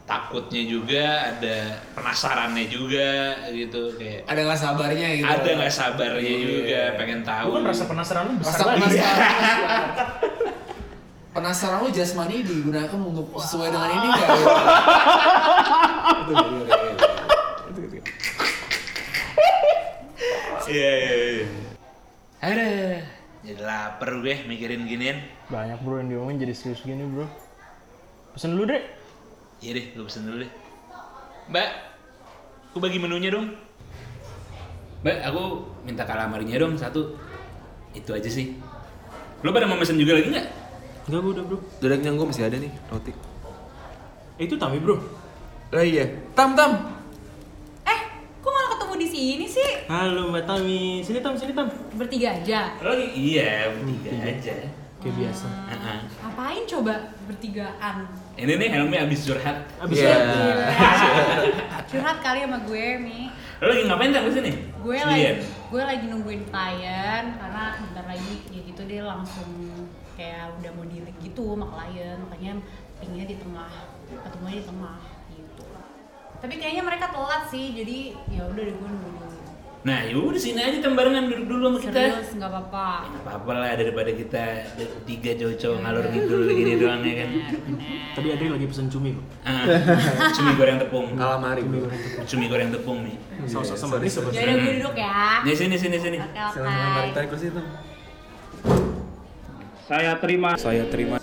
takutnya 0.04 0.62
juga, 0.62 1.04
ada 1.26 1.56
penasarannya 1.92 2.66
juga 2.66 3.08
gitu 3.48 3.96
kayak 3.96 4.24
ada 4.24 4.40
nggak 4.42 4.58
sabarnya 4.58 5.08
gitu 5.14 5.24
ada 5.26 5.48
nggak 5.50 5.72
sabarnya 5.72 6.28
Iya. 6.28 6.44
juga 6.44 6.80
pengen 6.94 7.20
tahu 7.22 7.48
Bukan 7.50 7.64
rasa 7.64 7.84
penasaran 7.84 8.22
lu 8.26 8.34
besar 8.36 8.52
Rasa 8.52 8.64
banget. 8.66 8.80
penasaran 8.84 9.32
penasaran 11.34 11.78
lu 11.80 11.88
jasmani 11.90 12.36
digunakan 12.40 12.94
untuk 12.94 13.26
sesuai 13.34 13.68
dengan 13.68 13.90
ini 13.90 14.06
nggak 14.06 14.28
gitu? 14.28 14.52
itu. 16.14 16.34
Itu, 17.66 17.98
iya 20.66 20.92
iya 20.94 21.14
iya 21.16 21.46
ada 22.38 22.66
jadi 23.40 23.56
lapar 23.58 24.10
gue 24.16 24.36
mikirin 24.44 24.84
ginian 24.84 25.20
Banyak 25.46 25.80
bro 25.80 25.96
yang 25.96 26.08
diomongin 26.08 26.40
jadi 26.40 26.54
serius 26.54 26.80
gini 26.80 27.04
bro. 27.04 27.28
Pesen 28.32 28.52
dulu 28.52 28.64
deh. 28.66 28.80
Iya 29.64 29.72
deh 29.80 29.86
gue 29.96 30.04
pesen 30.04 30.28
dulu 30.28 30.44
deh 30.44 30.52
mbak 31.48 31.68
aku 32.68 32.78
bagi 32.84 33.00
menunya 33.00 33.32
dong 33.32 33.48
mbak 35.00 35.24
aku 35.24 35.42
minta 35.88 36.04
kalamarinya 36.04 36.60
dong 36.60 36.76
satu 36.76 37.16
itu 37.96 38.12
aja 38.12 38.28
sih 38.28 38.60
lo 39.40 39.48
pada 39.52 39.64
mau 39.64 39.80
pesen 39.80 39.96
juga 39.96 40.20
lagi 40.20 40.28
nggak 40.28 40.48
Enggak 41.04 41.20
bro, 41.20 41.30
udah 41.36 41.44
bro. 41.44 41.58
Dodaknya 41.84 42.16
gue 42.16 42.26
masih 42.32 42.48
ada 42.48 42.56
nih, 42.56 42.72
roti. 42.88 43.12
Eh, 44.40 44.48
itu 44.48 44.56
Tami 44.56 44.80
bro. 44.80 44.96
Lah 45.68 45.84
iya. 45.84 46.08
Tam 46.32 46.56
tam. 46.56 46.96
Eh, 47.84 48.00
kok 48.40 48.48
malah 48.48 48.72
ketemu 48.72 48.94
di 49.04 49.08
sini 49.12 49.44
sih? 49.44 49.84
Halo 49.84 50.32
Mbak 50.32 50.48
Tami. 50.48 51.04
Sini 51.04 51.20
Tam, 51.20 51.36
sini 51.36 51.52
Tam. 51.52 51.68
Bertiga 51.92 52.40
aja. 52.40 52.72
lagi 52.80 53.04
iya 53.12 53.68
bertiga 53.68 54.16
aja 54.16 54.54
Kayak 55.04 55.12
biasa. 55.20 55.46
Heeh. 55.76 55.98
Ngapain 56.24 56.62
coba 56.64 56.94
bertigaan? 57.28 57.96
Ini 58.34 58.52
nih 58.56 58.68
Helmi 58.68 58.96
abis 58.98 59.20
curhat 59.24 59.62
Abis 59.78 59.96
Iya. 59.96 60.10
ya. 60.10 60.68
Curhat 61.90 62.18
kali 62.18 62.42
sama 62.42 62.58
gue, 62.60 62.86
Mi. 62.98 63.30
lo 63.56 63.70
lagi 63.70 63.82
ngapain 63.84 64.10
tak 64.10 64.26
ke 64.26 64.30
sini 64.32 64.52
Gue 64.76 64.96
Sendirian? 64.96 65.38
lagi 65.38 65.46
gue 65.64 65.82
lagi 65.84 66.04
nungguin 66.06 66.42
klien 66.44 67.24
karena 67.32 67.62
bentar 67.80 68.04
lagi 68.04 68.32
ya 68.48 68.60
gitu 68.62 68.82
dia 68.84 69.02
langsung 69.02 69.48
kayak 70.14 70.54
udah 70.54 70.70
mau 70.72 70.84
dealing 70.84 71.18
gitu 71.18 71.42
sama 71.48 71.66
klien 71.68 72.16
makanya 72.20 72.52
pinginnya 72.96 73.26
di 73.26 73.36
tengah 73.36 73.70
ketemunya 74.20 74.58
di 74.58 74.66
tengah 74.66 74.98
gitu 75.30 75.64
tapi 76.38 76.54
kayaknya 76.56 76.82
mereka 76.84 77.06
telat 77.08 77.42
sih 77.48 77.72
jadi 77.72 77.98
ya 78.28 78.42
udah 78.44 78.62
deh 78.62 78.74
gue 78.74 78.88
nunggu 78.88 79.10
dulu 79.16 79.33
Nah, 79.84 80.00
yaudah 80.08 80.40
sini 80.40 80.56
aja 80.56 80.80
tem 80.80 80.96
barengan 80.96 81.28
duduk 81.28 81.44
dulu 81.44 81.64
sama 81.68 81.78
kita. 81.78 81.92
serius 81.92 82.32
nggak 82.34 82.48
apa-apa 82.48 82.88
Ya, 83.04 83.04
nggak 83.04 83.20
apa-apa 83.20 83.52
lah 83.52 83.70
daripada 83.76 84.10
kita 84.10 84.44
tiga 85.04 85.30
cowok 85.36 85.78
ngalor 85.78 86.04
ngidul 86.08 86.40
gini 86.48 86.72
doang 86.80 87.04
ya 87.04 87.14
kan. 87.20 87.28
Tadi 88.16 88.28
Adri 88.32 88.48
lagi 88.48 88.64
pesen 88.64 88.88
cumi 88.88 89.12
kok. 89.12 89.24
Ah, 89.44 89.64
cumi 90.32 90.50
goreng 90.56 90.80
tepung. 90.80 91.06
Calamari 91.12 91.62
bro. 91.62 91.84
Cumi 92.24 92.48
goreng 92.48 92.72
tepung 92.72 93.04
nih. 93.04 93.16
Saus 93.44 93.76
sambal 93.76 94.00
ini 94.00 94.08
sobat. 94.08 94.32
ya 94.32 94.40
udah 94.40 94.56
gue 94.56 94.72
duduk 94.80 94.94
ya 94.96 95.44
Nih 95.44 95.52
sini 95.52 95.76
sini 95.76 95.96
sini. 96.00 96.16
oke 96.16 96.32
oke 96.32 96.58
tarik 96.64 97.12
tarik 97.12 97.28
kursi 97.28 97.46
Tam. 97.52 97.66
Saya 99.84 100.16
terima. 100.16 100.50
Saya 100.56 100.84
terima. 100.88 101.16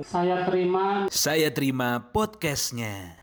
Saya 0.00 0.36
terima 0.48 0.84
Saya 1.12 1.48
terima 1.52 2.00
podcastnya. 2.08 3.20